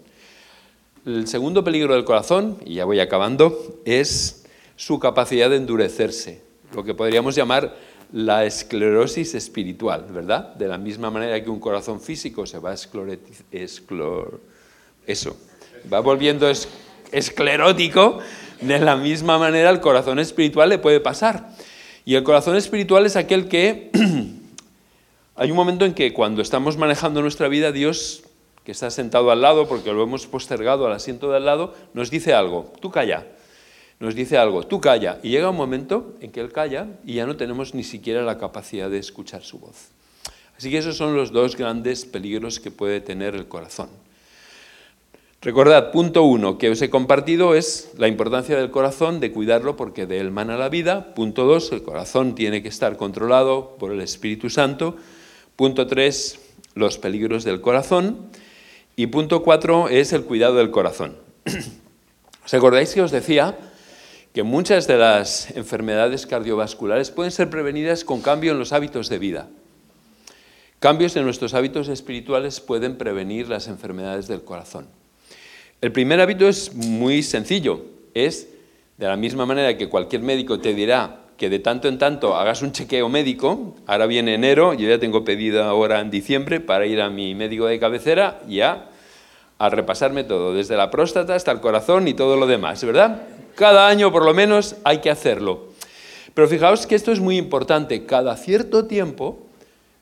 El 1.06 1.28
segundo 1.28 1.66
peligro 1.66 1.96
del 1.96 2.06
corazón, 2.06 2.58
y 2.66 2.76
ya 2.76 2.86
voy 2.86 3.02
acabando, 3.02 3.82
es 3.84 4.46
su 4.78 5.00
capacidad 5.00 5.50
de 5.50 5.58
endurecerse, 5.58 6.42
lo 6.74 6.86
que 6.86 6.94
podríamos 6.94 7.36
llamar 7.36 7.76
la 8.14 8.46
esclerosis 8.46 9.36
espiritual, 9.36 10.06
¿verdad? 10.10 10.56
De 10.56 10.70
la 10.70 10.78
misma 10.78 11.10
manera 11.12 11.44
que 11.44 11.50
un 11.50 11.60
corazón 11.60 12.00
físico 12.00 12.46
se 12.46 12.58
va 12.58 12.74
esclor 12.74 14.40
eso, 15.06 15.38
va 15.92 16.00
volviendo 16.00 16.50
esclerótico, 17.12 18.20
de 18.62 18.80
la 18.80 18.96
misma 18.96 19.38
manera 19.38 19.72
el 19.72 19.82
corazón 19.82 20.20
espiritual 20.20 20.70
le 20.70 20.78
puede 20.78 21.02
pasar. 21.02 21.50
Y 22.06 22.16
el 22.16 22.24
corazón 22.24 22.56
espiritual 22.56 23.06
es 23.06 23.18
aquel 23.18 23.50
que 23.50 23.92
hay 25.36 25.52
un 25.52 25.58
momento 25.58 25.84
en 25.84 25.96
que 25.96 26.14
cuando 26.14 26.42
estamos 26.42 26.78
manejando 26.78 27.22
nuestra 27.22 27.50
vida, 27.50 27.74
Dios, 27.74 28.24
que 28.64 28.72
está 28.72 28.90
sentado 28.90 29.32
al 29.32 29.42
lado, 29.42 29.68
porque 29.68 29.92
lo 29.92 30.04
hemos 30.04 30.28
postergado 30.28 30.86
al 30.86 30.94
asiento 30.94 31.30
de 31.30 31.38
al 31.38 31.46
lado, 31.46 31.74
nos 31.94 32.10
dice 32.10 32.34
algo, 32.34 32.72
tú 32.80 32.92
calla, 32.92 33.28
nos 34.00 34.16
dice 34.16 34.38
algo, 34.38 34.66
tú 34.66 34.80
calla. 34.80 35.20
Y 35.24 35.30
llega 35.30 35.50
un 35.50 35.58
momento 35.58 36.14
en 36.22 36.32
que 36.32 36.40
Él 36.40 36.52
calla 36.52 36.88
y 37.06 37.16
ya 37.16 37.26
no 37.26 37.36
tenemos 37.36 37.74
ni 37.74 37.84
siquiera 37.84 38.22
la 38.24 38.38
capacidad 38.38 38.90
de 38.90 39.00
escuchar 39.00 39.44
su 39.44 39.60
voz. 39.60 39.90
Así 40.58 40.70
que 40.70 40.78
esos 40.78 40.98
son 40.98 41.16
los 41.16 41.32
dos 41.32 41.58
grandes 41.58 42.06
peligros 42.06 42.60
que 42.60 42.72
puede 42.72 43.02
tener 43.02 43.36
el 43.36 43.48
corazón. 43.48 43.90
Recordad, 45.42 45.92
punto 45.92 46.24
uno 46.24 46.58
que 46.58 46.70
os 46.70 46.82
he 46.82 46.90
compartido 46.90 47.54
es 47.54 47.92
la 47.98 48.08
importancia 48.08 48.56
del 48.56 48.72
corazón, 48.72 49.20
de 49.20 49.34
cuidarlo 49.34 49.76
porque 49.76 50.06
de 50.06 50.22
él 50.22 50.32
mana 50.32 50.56
la 50.56 50.70
vida. 50.70 51.14
Punto 51.16 51.44
dos, 51.44 51.74
el 51.74 51.84
corazón 51.84 52.34
tiene 52.34 52.64
que 52.64 52.70
estar 52.70 52.96
controlado 52.96 53.76
por 53.78 53.92
el 53.92 54.00
Espíritu 54.00 54.50
Santo. 54.50 54.96
Punto 55.58 55.86
tres, 55.86 56.40
los 56.76 56.98
peligros 56.98 57.44
del 57.44 57.60
corazón. 57.60 58.30
Y 58.96 59.08
punto 59.08 59.42
cuatro 59.42 59.90
es 59.90 60.14
el 60.14 60.24
cuidado 60.24 60.56
del 60.56 60.70
corazón. 60.70 61.18
¿Os 62.46 62.54
acordáis 62.54 62.94
que 62.94 63.02
os 63.02 63.12
decía 63.12 63.58
que 64.34 64.44
muchas 64.44 64.86
de 64.86 64.98
las 64.98 65.50
enfermedades 65.52 66.28
cardiovasculares 66.28 67.10
pueden 67.10 67.32
ser 67.32 67.50
prevenidas 67.50 68.04
con 68.04 68.22
cambio 68.22 68.52
en 68.52 68.60
los 68.60 68.72
hábitos 68.72 69.10
de 69.10 69.18
vida? 69.18 69.50
Cambios 70.80 71.16
en 71.16 71.24
nuestros 71.24 71.54
hábitos 71.56 71.88
espirituales 71.88 72.60
pueden 72.60 72.98
prevenir 72.98 73.48
las 73.48 73.68
enfermedades 73.68 74.28
del 74.28 74.44
corazón. 74.44 74.88
El 75.82 75.92
primer 75.92 76.22
hábito 76.22 76.48
es 76.48 76.76
muy 76.76 77.24
sencillo, 77.24 77.86
es 78.14 78.50
de 78.98 79.08
la 79.08 79.16
misma 79.16 79.46
manera 79.46 79.76
que 79.76 79.90
cualquier 79.90 80.22
médico 80.22 80.60
te 80.60 80.74
dirá 80.76 81.23
que 81.44 81.50
de 81.50 81.60
tanto 81.60 81.90
en 81.90 81.98
tanto 81.98 82.38
hagas 82.38 82.62
un 82.62 82.72
chequeo 82.72 83.10
médico, 83.10 83.76
ahora 83.86 84.06
viene 84.06 84.36
enero, 84.36 84.74
yo 84.74 84.88
ya 84.88 84.98
tengo 84.98 85.26
pedido 85.26 85.62
ahora 85.66 86.00
en 86.00 86.10
diciembre 86.10 86.62
para 86.62 86.86
ir 86.86 87.02
a 87.02 87.10
mi 87.10 87.36
médico 87.36 87.66
de 87.66 87.82
cabecera 87.82 88.40
ya 88.48 88.90
a 89.58 89.70
repasarme 89.70 90.24
todo, 90.24 90.54
desde 90.54 90.78
la 90.78 90.90
próstata 90.90 91.36
hasta 91.36 91.52
el 91.52 91.60
corazón 91.60 92.08
y 92.08 92.14
todo 92.14 92.38
lo 92.38 92.48
demás, 92.48 92.82
¿verdad? 92.86 93.24
Cada 93.56 93.90
año 93.90 94.10
por 94.10 94.24
lo 94.24 94.34
menos 94.34 94.78
hay 94.86 95.00
que 95.00 95.10
hacerlo. 95.10 95.68
Pero 96.34 96.48
fijaos 96.48 96.88
que 96.88 96.96
esto 96.96 97.12
es 97.12 97.20
muy 97.20 97.36
importante, 97.36 98.06
cada 98.06 98.38
cierto 98.38 98.86
tiempo 98.86 99.40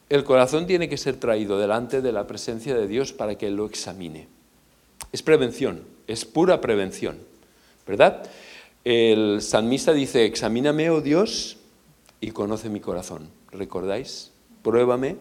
el 0.10 0.24
corazón 0.24 0.68
tiene 0.68 0.90
que 0.90 0.98
ser 0.98 1.16
traído 1.16 1.58
delante 1.58 2.04
de 2.04 2.12
la 2.12 2.28
presencia 2.28 2.76
de 2.76 2.86
Dios 2.86 3.14
para 3.14 3.34
que 3.34 3.50
lo 3.50 3.66
examine. 3.66 4.28
Es 5.12 5.24
prevención, 5.24 5.82
es 6.06 6.24
pura 6.24 6.62
prevención, 6.62 7.18
¿verdad? 7.88 8.30
El 8.84 9.42
salmista 9.42 9.94
dice, 9.94 10.26
examíname, 10.26 10.90
oh 10.90 11.02
Dios, 11.02 11.58
y 12.20 12.32
conoce 12.32 12.70
mi 12.70 12.80
corazón. 12.80 13.30
¿Recordáis? 13.52 14.32
Pruébame 14.64 15.18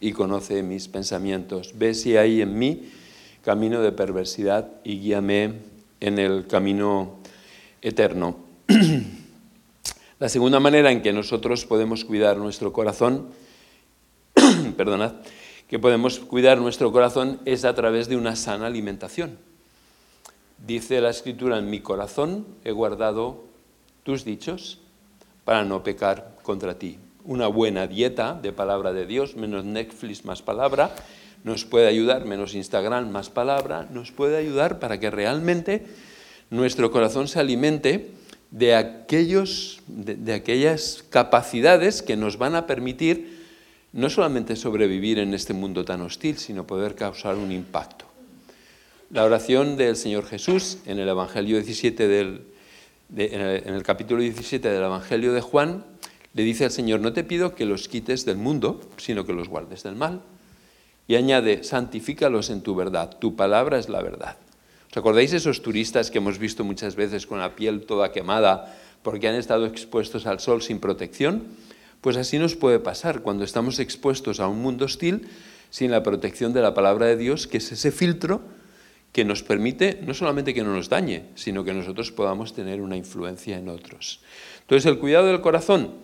y 0.00 0.12
conoce 0.12 0.62
mis 0.62 0.88
pensamientos. 0.88 1.74
Ve 1.76 1.94
si 1.94 2.16
hay 2.16 2.42
en 2.42 2.58
mí 2.58 2.90
camino 3.44 3.80
de 3.80 3.92
perversidad 3.92 4.68
y 4.82 4.98
guíame 4.98 5.54
en 6.00 6.18
el 6.18 6.48
camino 6.48 7.18
eterno. 7.80 8.38
La 10.18 10.28
segunda 10.28 10.58
manera 10.58 10.90
en 10.90 11.02
que 11.02 11.12
nosotros 11.12 11.64
podemos 11.64 12.04
cuidar 12.04 12.38
nuestro 12.38 12.72
corazón, 12.72 13.28
perdonad, 14.76 15.12
que 15.68 15.78
podemos 15.78 16.18
cuidar 16.18 16.58
nuestro 16.58 16.90
corazón 16.90 17.38
es 17.44 17.64
a 17.64 17.74
través 17.74 18.08
de 18.08 18.16
una 18.16 18.34
sana 18.34 18.66
alimentación. 18.66 19.38
Dice 20.58 21.00
la 21.00 21.10
escritura, 21.10 21.58
en 21.58 21.70
mi 21.70 21.80
corazón 21.80 22.46
he 22.64 22.72
guardado 22.72 23.44
tus 24.02 24.24
dichos 24.24 24.80
para 25.44 25.64
no 25.64 25.82
pecar 25.82 26.36
contra 26.42 26.78
ti. 26.78 26.98
Una 27.24 27.46
buena 27.46 27.86
dieta 27.86 28.34
de 28.34 28.52
palabra 28.52 28.92
de 28.92 29.06
Dios, 29.06 29.36
menos 29.36 29.64
Netflix 29.64 30.24
más 30.24 30.42
palabra, 30.42 30.94
nos 31.44 31.64
puede 31.64 31.86
ayudar, 31.86 32.24
menos 32.24 32.54
Instagram 32.54 33.10
más 33.10 33.30
palabra, 33.30 33.86
nos 33.90 34.12
puede 34.12 34.36
ayudar 34.36 34.78
para 34.78 34.98
que 34.98 35.10
realmente 35.10 35.86
nuestro 36.50 36.90
corazón 36.90 37.28
se 37.28 37.38
alimente 37.38 38.10
de, 38.50 38.74
aquellos, 38.74 39.80
de, 39.86 40.32
aquellas 40.34 41.04
capacidades 41.10 42.02
que 42.02 42.16
nos 42.16 42.38
van 42.38 42.54
a 42.54 42.66
permitir 42.66 43.44
no 43.92 44.10
solamente 44.10 44.56
sobrevivir 44.56 45.18
en 45.18 45.34
este 45.34 45.52
mundo 45.52 45.84
tan 45.84 46.00
hostil, 46.00 46.38
sino 46.38 46.66
poder 46.66 46.94
causar 46.94 47.36
un 47.36 47.52
impacto. 47.52 48.05
La 49.10 49.24
oración 49.24 49.76
del 49.76 49.94
Señor 49.94 50.26
Jesús 50.26 50.78
en 50.84 50.98
el 50.98 51.08
Evangelio 51.08 51.62
17 51.62 52.08
del, 52.08 52.42
en, 53.16 53.40
el, 53.40 53.82
capítulo 53.84 54.20
17 54.20 54.68
del 54.68 54.82
Evangelio 54.82 55.32
de 55.32 55.40
Juan 55.40 55.84
le 56.34 56.42
dice 56.42 56.64
al 56.64 56.72
Señor, 56.72 56.98
no 56.98 57.12
te 57.12 57.22
pido 57.22 57.54
que 57.54 57.66
los 57.66 57.86
quites 57.86 58.24
del 58.24 58.36
mundo, 58.36 58.80
sino 58.96 59.24
que 59.24 59.32
los 59.32 59.48
guardes 59.48 59.84
del 59.84 59.94
mal. 59.94 60.22
Y 61.06 61.14
añade, 61.14 61.62
santifícalos 61.62 62.50
en 62.50 62.62
tu 62.62 62.74
verdad, 62.74 63.16
tu 63.20 63.36
palabra 63.36 63.78
es 63.78 63.88
la 63.88 64.02
verdad. 64.02 64.38
¿Os 64.90 64.96
acordáis 64.96 65.30
de 65.30 65.36
esos 65.36 65.62
turistas 65.62 66.10
que 66.10 66.18
hemos 66.18 66.40
visto 66.40 66.64
muchas 66.64 66.96
veces 66.96 67.28
con 67.28 67.38
la 67.38 67.54
piel 67.54 67.86
toda 67.86 68.10
quemada 68.10 68.76
porque 69.04 69.28
han 69.28 69.36
estado 69.36 69.66
expuestos 69.66 70.26
al 70.26 70.40
sol 70.40 70.62
sin 70.62 70.80
protección? 70.80 71.44
Pues 72.00 72.16
así 72.16 72.40
nos 72.40 72.56
puede 72.56 72.80
pasar 72.80 73.22
cuando 73.22 73.44
estamos 73.44 73.78
expuestos 73.78 74.40
a 74.40 74.48
un 74.48 74.60
mundo 74.60 74.86
hostil 74.86 75.28
sin 75.70 75.92
la 75.92 76.02
protección 76.02 76.52
de 76.52 76.60
la 76.60 76.74
palabra 76.74 77.06
de 77.06 77.16
Dios, 77.16 77.46
que 77.46 77.58
es 77.58 77.70
ese 77.70 77.92
filtro 77.92 78.42
que 79.16 79.24
nos 79.24 79.42
permite 79.42 79.98
no 80.04 80.12
solamente 80.12 80.52
que 80.52 80.62
no 80.62 80.76
nos 80.76 80.90
dañe, 80.90 81.32
sino 81.36 81.64
que 81.64 81.72
nosotros 81.72 82.12
podamos 82.12 82.52
tener 82.52 82.82
una 82.82 82.98
influencia 82.98 83.56
en 83.56 83.70
otros. 83.70 84.20
Entonces, 84.60 84.84
el 84.84 84.98
cuidado 84.98 85.28
del 85.28 85.40
corazón, 85.40 85.94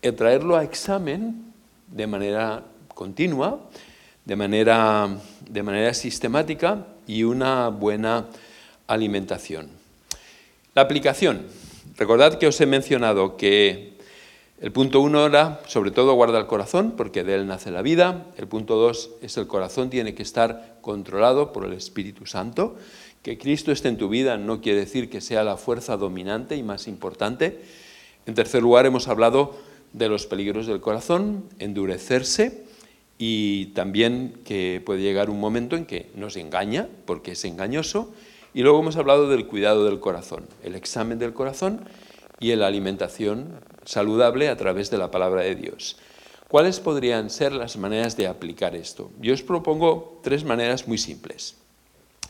el 0.00 0.14
traerlo 0.14 0.54
a 0.54 0.62
examen 0.62 1.42
de 1.90 2.06
manera 2.06 2.62
continua, 2.94 3.66
de 4.24 4.36
manera, 4.36 5.08
de 5.50 5.62
manera 5.64 5.92
sistemática 5.92 6.86
y 7.08 7.24
una 7.24 7.66
buena 7.66 8.26
alimentación. 8.86 9.68
La 10.76 10.82
aplicación. 10.82 11.46
Recordad 11.96 12.38
que 12.38 12.46
os 12.46 12.60
he 12.60 12.66
mencionado 12.66 13.36
que 13.36 13.96
el 14.60 14.70
punto 14.70 15.00
uno 15.00 15.26
era, 15.26 15.60
sobre 15.66 15.90
todo, 15.90 16.14
guarda 16.14 16.38
el 16.38 16.46
corazón, 16.46 16.92
porque 16.96 17.24
de 17.24 17.34
él 17.34 17.48
nace 17.48 17.72
la 17.72 17.82
vida. 17.82 18.26
El 18.38 18.46
punto 18.46 18.76
dos 18.76 19.10
es 19.20 19.36
el 19.36 19.48
corazón 19.48 19.90
tiene 19.90 20.14
que 20.14 20.22
estar 20.22 20.75
controlado 20.86 21.52
por 21.52 21.64
el 21.64 21.72
Espíritu 21.72 22.26
Santo. 22.26 22.76
Que 23.24 23.38
Cristo 23.38 23.72
esté 23.72 23.88
en 23.88 23.98
tu 23.98 24.08
vida 24.08 24.38
no 24.38 24.60
quiere 24.60 24.78
decir 24.78 25.10
que 25.10 25.20
sea 25.20 25.42
la 25.42 25.56
fuerza 25.56 25.96
dominante 25.96 26.54
y 26.54 26.62
más 26.62 26.86
importante. 26.86 27.60
En 28.24 28.34
tercer 28.34 28.62
lugar, 28.62 28.86
hemos 28.86 29.08
hablado 29.08 29.56
de 29.92 30.08
los 30.08 30.26
peligros 30.26 30.68
del 30.68 30.80
corazón, 30.80 31.42
endurecerse 31.58 32.62
y 33.18 33.66
también 33.74 34.38
que 34.44 34.80
puede 34.86 35.02
llegar 35.02 35.28
un 35.28 35.40
momento 35.40 35.74
en 35.74 35.86
que 35.86 36.08
nos 36.14 36.36
engaña, 36.36 36.86
porque 37.04 37.32
es 37.32 37.44
engañoso. 37.44 38.14
Y 38.54 38.62
luego 38.62 38.78
hemos 38.78 38.96
hablado 38.96 39.28
del 39.28 39.48
cuidado 39.48 39.84
del 39.86 39.98
corazón, 39.98 40.44
el 40.62 40.76
examen 40.76 41.18
del 41.18 41.32
corazón 41.32 41.80
y 42.38 42.54
la 42.54 42.68
alimentación 42.68 43.58
saludable 43.84 44.48
a 44.50 44.56
través 44.56 44.88
de 44.92 44.98
la 44.98 45.10
palabra 45.10 45.42
de 45.42 45.56
Dios. 45.56 45.96
¿Cuáles 46.48 46.78
podrían 46.78 47.28
ser 47.28 47.52
las 47.52 47.76
maneras 47.76 48.16
de 48.16 48.28
aplicar 48.28 48.76
esto? 48.76 49.10
Yo 49.20 49.34
os 49.34 49.42
propongo 49.42 50.20
tres 50.22 50.44
maneras 50.44 50.86
muy 50.86 50.96
simples. 50.96 51.56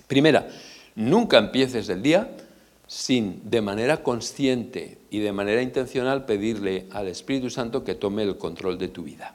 Primera, 0.07 0.48
nunca 0.94 1.38
empieces 1.38 1.88
el 1.90 2.02
día 2.02 2.31
sin 2.87 3.50
de 3.50 3.61
manera 3.61 4.02
consciente 4.02 4.98
y 5.11 5.18
de 5.18 5.33
manera 5.33 5.61
intencional 5.61 6.24
pedirle 6.24 6.87
al 6.92 7.09
Espíritu 7.09 7.50
Santo 7.50 7.85
que 7.85 7.94
tome 7.94 8.22
el 8.22 8.38
control 8.38 8.79
de 8.79 8.88
tu 8.88 9.02
vida, 9.02 9.35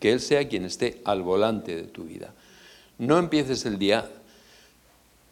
que 0.00 0.12
Él 0.12 0.20
sea 0.20 0.48
quien 0.48 0.64
esté 0.64 1.00
al 1.04 1.22
volante 1.22 1.76
de 1.76 1.82
tu 1.84 2.04
vida. 2.04 2.32
No 2.98 3.18
empieces 3.18 3.66
el 3.66 3.78
día 3.78 4.10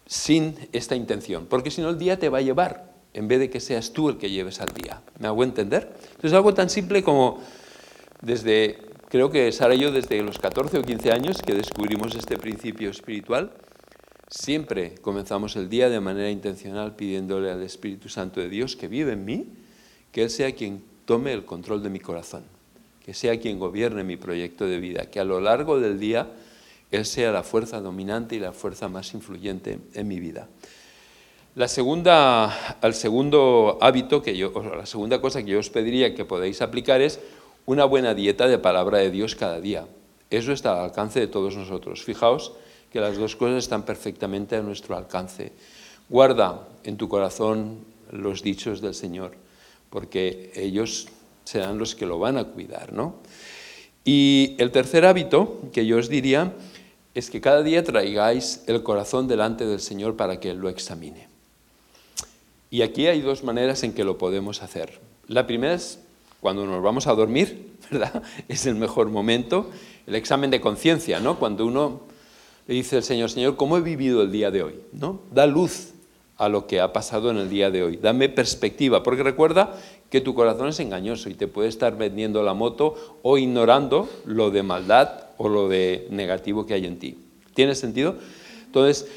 sin 0.07 0.55
esta 0.73 0.95
intención, 0.95 1.47
porque 1.47 1.73
si 1.73 1.81
no 1.81 1.91
el 1.91 1.99
día 1.99 2.19
te 2.19 2.29
va 2.29 2.39
a 2.39 2.43
llevar 2.43 2.93
en 3.15 3.27
vez 3.27 3.41
de 3.41 3.51
que 3.51 3.61
seas 3.61 3.93
tú 3.93 4.11
el 4.11 4.19
que 4.19 4.31
lleves 4.31 4.61
al 4.61 4.69
día. 4.69 5.01
¿Me 5.19 5.27
hago 5.27 5.43
entender? 5.43 5.91
Entonces 6.11 6.35
algo 6.35 6.55
tan 6.55 6.69
simple 6.69 7.03
como 7.03 7.41
desde, 8.27 8.77
creo 9.09 9.31
que 9.31 9.53
Sara 9.53 9.77
y 9.77 9.79
yo 9.79 9.93
desde 9.93 10.21
los 10.21 10.41
14 10.41 10.79
o 10.79 10.83
15 10.83 11.13
años 11.13 11.43
que 11.43 11.55
descubrimos 11.55 12.13
este 12.17 12.37
principio 12.37 12.91
espiritual, 12.91 13.53
siempre 14.29 14.97
comenzamos 15.01 15.55
el 15.55 15.69
día 15.69 15.89
de 15.89 16.01
manera 16.01 16.29
intencional 16.29 16.97
pidiéndole 16.97 17.53
al 17.53 17.63
Espíritu 17.63 18.09
Santo 18.09 18.41
de 18.41 18.49
Dios 18.49 18.75
que 18.75 18.89
vive 18.89 19.13
en 19.13 19.25
mí, 19.25 19.47
que 20.11 20.25
Él 20.25 20.31
sea 20.31 20.51
quien 20.57 20.83
tome 21.05 21.33
el 21.33 21.45
control 21.45 21.85
de 21.85 21.89
mi 21.89 22.01
corazón, 22.01 22.43
que 23.05 23.15
sea 23.15 23.39
quien 23.39 23.61
gobierne 23.61 24.03
mi 24.03 24.17
proyecto 24.17 24.67
de 24.67 24.81
vida, 24.81 25.07
que 25.07 25.21
a 25.21 25.25
lo 25.25 25.41
largo 25.41 25.79
del 25.79 26.01
día 26.01 26.27
Él 26.91 27.07
sea 27.07 27.31
la 27.31 27.45
fuerza 27.45 27.81
dominante 27.81 28.35
y 28.35 28.41
la 28.41 28.51
fuerza 28.51 28.89
más 28.89 29.15
influyente 29.15 29.79
en 29.95 30.09
mi 30.09 30.19
vida. 30.19 30.49
La 31.55 31.69
segunda, 31.69 32.77
el 32.83 32.93
segundo 32.93 33.79
hábito, 33.81 34.21
que 34.21 34.37
yo, 34.37 34.53
la 34.77 34.85
segunda 34.85 35.23
cosa 35.23 35.43
que 35.43 35.53
yo 35.53 35.61
os 35.61 35.71
pediría 35.71 36.15
que 36.15 36.27
podéis 36.27 36.61
aplicar 36.61 37.01
es 37.01 37.19
una 37.67 37.85
buena 37.85 38.15
dieta 38.15 38.47
de 38.47 38.59
palabra 38.59 38.99
de 38.99 39.11
Dios 39.11 39.35
cada 39.35 39.61
día. 39.61 39.87
Eso 40.31 40.53
está 40.53 40.73
al 40.73 40.87
alcance 40.87 41.21
de 41.21 41.27
todos 41.27 41.57
nosotros. 41.57 42.03
Fijaos 42.03 42.53
que 42.93 43.01
las 43.01 43.19
dos 43.19 43.37
cosas 43.37 43.59
están 43.59 43.85
perfectamente 43.85 44.57
a 44.57 44.63
nuestro 44.63 44.97
alcance. 44.97 45.53
Guarda 46.09 46.67
en 46.85 46.97
tu 46.97 47.09
corazón 47.09 47.81
los 48.11 48.43
dichos 48.43 48.81
del 48.81 48.95
Señor, 48.95 49.33
porque 49.91 50.53
ellos 50.55 51.09
serán 51.45 51.79
los 51.79 51.95
que 51.95 52.07
lo 52.07 52.19
van 52.19 52.39
a 52.39 52.45
cuidar, 52.45 52.93
¿no? 52.93 53.17
Y 54.05 54.55
el 54.59 54.71
tercer 54.71 55.05
hábito 55.05 55.61
que 55.73 55.85
yo 55.85 55.99
os 55.99 56.09
diría 56.09 56.53
es 57.15 57.31
que 57.31 57.41
cada 57.41 57.63
día 57.63 57.83
traigáis 57.83 58.63
el 58.69 58.83
corazón 58.85 59.27
delante 59.27 59.67
del 59.67 59.81
Señor 59.81 60.17
para 60.17 60.39
que 60.39 60.51
Él 60.51 60.59
lo 60.59 60.69
examine. 60.69 61.29
Y 62.71 62.83
aquí 62.83 63.07
hay 63.07 63.21
dos 63.21 63.43
maneras 63.43 63.83
en 63.83 63.93
que 63.93 64.05
lo 64.05 64.19
podemos 64.19 64.63
hacer. 64.63 65.01
La 65.27 65.47
primera 65.47 65.75
es 65.75 65.99
cuando 66.47 66.65
nos 66.65 66.81
vamos 66.81 67.09
a 67.09 67.15
dormir, 67.17 67.73
¿verdad? 67.91 68.23
Es 68.47 68.67
el 68.67 68.77
mejor 68.77 69.09
momento. 69.09 69.69
El 70.07 70.15
examen 70.15 70.49
de 70.49 70.61
conciencia, 70.61 71.19
¿no? 71.19 71.41
Cuando 71.41 71.67
uno 71.67 72.03
le 72.69 72.75
dice 72.77 72.99
el 72.99 73.03
Señor, 73.03 73.33
Señor, 73.33 73.57
¿cómo 73.57 73.77
he 73.77 73.81
vivido 73.81 74.23
el 74.23 74.31
día 74.31 74.53
de 74.53 74.63
hoy? 74.63 74.75
¿No? 74.93 75.23
Da 75.33 75.45
luz 75.47 75.95
a 76.37 76.49
lo 76.49 76.69
que 76.69 76.81
ha 76.81 76.93
pasado 76.93 77.33
en 77.33 77.39
el 77.39 77.51
día 77.51 77.73
de 77.73 77.83
hoy. 77.83 77.97
Dame 77.97 78.29
perspectiva, 78.29 79.03
porque 79.03 79.25
recuerda 79.25 79.75
que 80.09 80.21
tu 80.21 80.37
corazón 80.37 80.69
es 80.69 80.79
engañoso 80.79 81.29
y 81.31 81.35
te 81.35 81.49
puede 81.49 81.69
estar 81.69 81.99
vendiendo 81.99 82.45
la 82.45 82.55
moto 82.55 83.19
o 83.23 83.39
ignorando 83.39 84.09
lo 84.25 84.53
de 84.53 84.63
maldad 84.63 85.25
o 85.39 85.49
lo 85.49 85.69
de 85.69 86.07
negativo 86.11 86.65
que 86.65 86.75
hay 86.75 86.87
en 86.87 87.01
ti. 87.01 87.19
¿Tiene 87.55 87.75
sentido? 87.75 88.15
Entonces, 88.67 89.09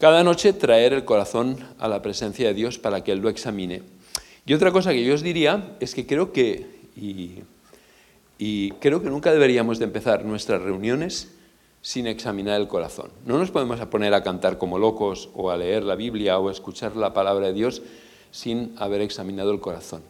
cada 0.00 0.24
noche 0.24 0.52
traer 0.52 0.92
el 0.92 1.04
corazón 1.04 1.56
a 1.78 1.86
la 1.86 2.02
presencia 2.02 2.48
de 2.48 2.54
Dios 2.54 2.80
para 2.80 3.04
que 3.04 3.12
Él 3.12 3.20
lo 3.20 3.28
examine. 3.28 3.93
Y 4.46 4.52
otra 4.52 4.72
cosa 4.72 4.92
que 4.92 5.04
yo 5.04 5.14
os 5.14 5.22
diría 5.22 5.76
es 5.80 5.94
que 5.94 6.06
creo 6.06 6.32
que, 6.32 6.66
y, 6.96 8.70
creo 8.80 9.02
que 9.02 9.08
nunca 9.08 9.32
deberíamos 9.32 9.78
de 9.78 9.86
empezar 9.86 10.24
nuestras 10.24 10.60
reuniones 10.60 11.32
sin 11.80 12.06
examinar 12.06 12.60
el 12.60 12.68
corazón. 12.68 13.10
No 13.24 13.38
nos 13.38 13.50
podemos 13.50 13.80
poner 13.86 14.12
a 14.12 14.22
cantar 14.22 14.58
como 14.58 14.78
locos 14.78 15.30
o 15.34 15.50
a 15.50 15.56
leer 15.56 15.82
la 15.82 15.94
Biblia 15.94 16.38
o 16.38 16.48
a 16.48 16.52
escuchar 16.52 16.96
la 16.96 17.14
palabra 17.14 17.46
de 17.46 17.52
Dios 17.54 17.82
sin 18.32 18.74
haber 18.78 19.00
examinado 19.00 19.50
el 19.50 19.60
corazón. 19.60 20.02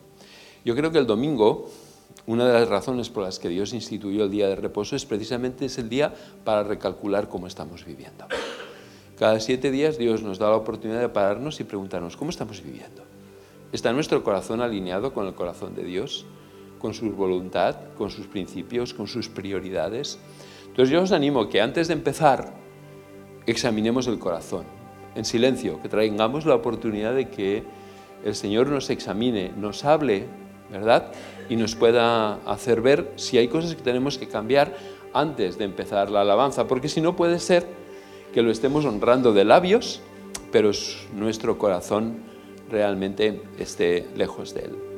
Yo 0.64 0.75
creo 0.75 0.90
que 0.90 0.99
el 0.99 1.07
domingo, 1.07 1.70
una 2.27 2.47
de 2.47 2.55
las 2.55 2.68
razones 2.68 3.11
por 3.11 3.23
las 3.23 3.38
que 3.38 3.49
Dios 3.49 3.73
instituyó 3.73 4.25
el 4.25 4.31
día 4.31 4.49
de 4.49 4.57
reposo 4.57 4.97
es 4.97 5.05
precisamente 5.05 5.66
ese 5.66 5.85
día 5.85 6.12
para 6.42 6.64
recalcular 6.64 7.29
cómo 7.29 7.47
estamos 7.47 7.85
viviendo. 7.85 8.27
Cada 9.18 9.38
siete 9.38 9.70
días 9.70 9.97
Dios 9.97 10.23
nos 10.23 10.38
da 10.38 10.51
la 10.51 10.57
oportunidad 10.57 11.01
de 11.01 11.09
pararnos 11.09 11.61
y 11.61 11.64
preguntarnos 11.64 12.16
cómo 12.16 12.31
estamos 12.31 12.62
viviendo. 12.62 13.13
¿Está 13.74 13.92
nuestro 13.92 14.22
corazón 14.22 14.60
alineado 14.60 15.12
con 15.12 15.26
el 15.26 15.34
corazón 15.34 15.74
de 15.74 15.82
Dios? 15.82 16.26
¿Con 16.78 16.94
su 16.94 17.10
voluntad? 17.10 17.74
¿Con 17.98 18.08
sus 18.08 18.28
principios? 18.28 18.94
¿Con 18.94 19.08
sus 19.08 19.28
prioridades? 19.28 20.20
Entonces 20.68 20.90
yo 20.90 21.02
os 21.02 21.10
animo 21.10 21.48
que 21.48 21.60
antes 21.60 21.88
de 21.88 21.94
empezar 21.94 22.54
examinemos 23.46 24.06
el 24.06 24.20
corazón, 24.20 24.64
en 25.16 25.24
silencio, 25.24 25.82
que 25.82 25.88
traigamos 25.88 26.46
la 26.46 26.54
oportunidad 26.54 27.16
de 27.16 27.30
que 27.30 27.64
el 28.24 28.37
Señor 28.37 28.68
nos 28.68 28.90
examine, 28.90 29.50
nos 29.56 29.84
hable, 29.84 30.26
¿verdad? 30.70 31.10
Y 31.48 31.56
nos 31.56 31.74
pueda 31.74 32.34
hacer 32.48 32.80
ver 32.80 33.10
si 33.16 33.38
hay 33.38 33.48
cosas 33.48 33.74
que 33.74 33.82
tenemos 33.82 34.18
que 34.18 34.28
cambiar 34.28 34.76
antes 35.12 35.58
de 35.58 35.64
empezar 35.64 36.12
la 36.12 36.20
alabanza, 36.20 36.68
porque 36.68 36.88
si 36.88 37.00
no 37.00 37.16
puede 37.16 37.40
ser 37.40 37.66
que 38.32 38.40
lo 38.40 38.52
estemos 38.52 38.84
honrando 38.84 39.32
de 39.32 39.44
labios, 39.44 40.00
pero 40.52 40.70
nuestro 41.12 41.58
corazón 41.58 42.34
realmente 42.70 43.40
esté 43.59 44.07
lejos 44.16 44.55
de 44.55 44.61
Él. 44.62 44.93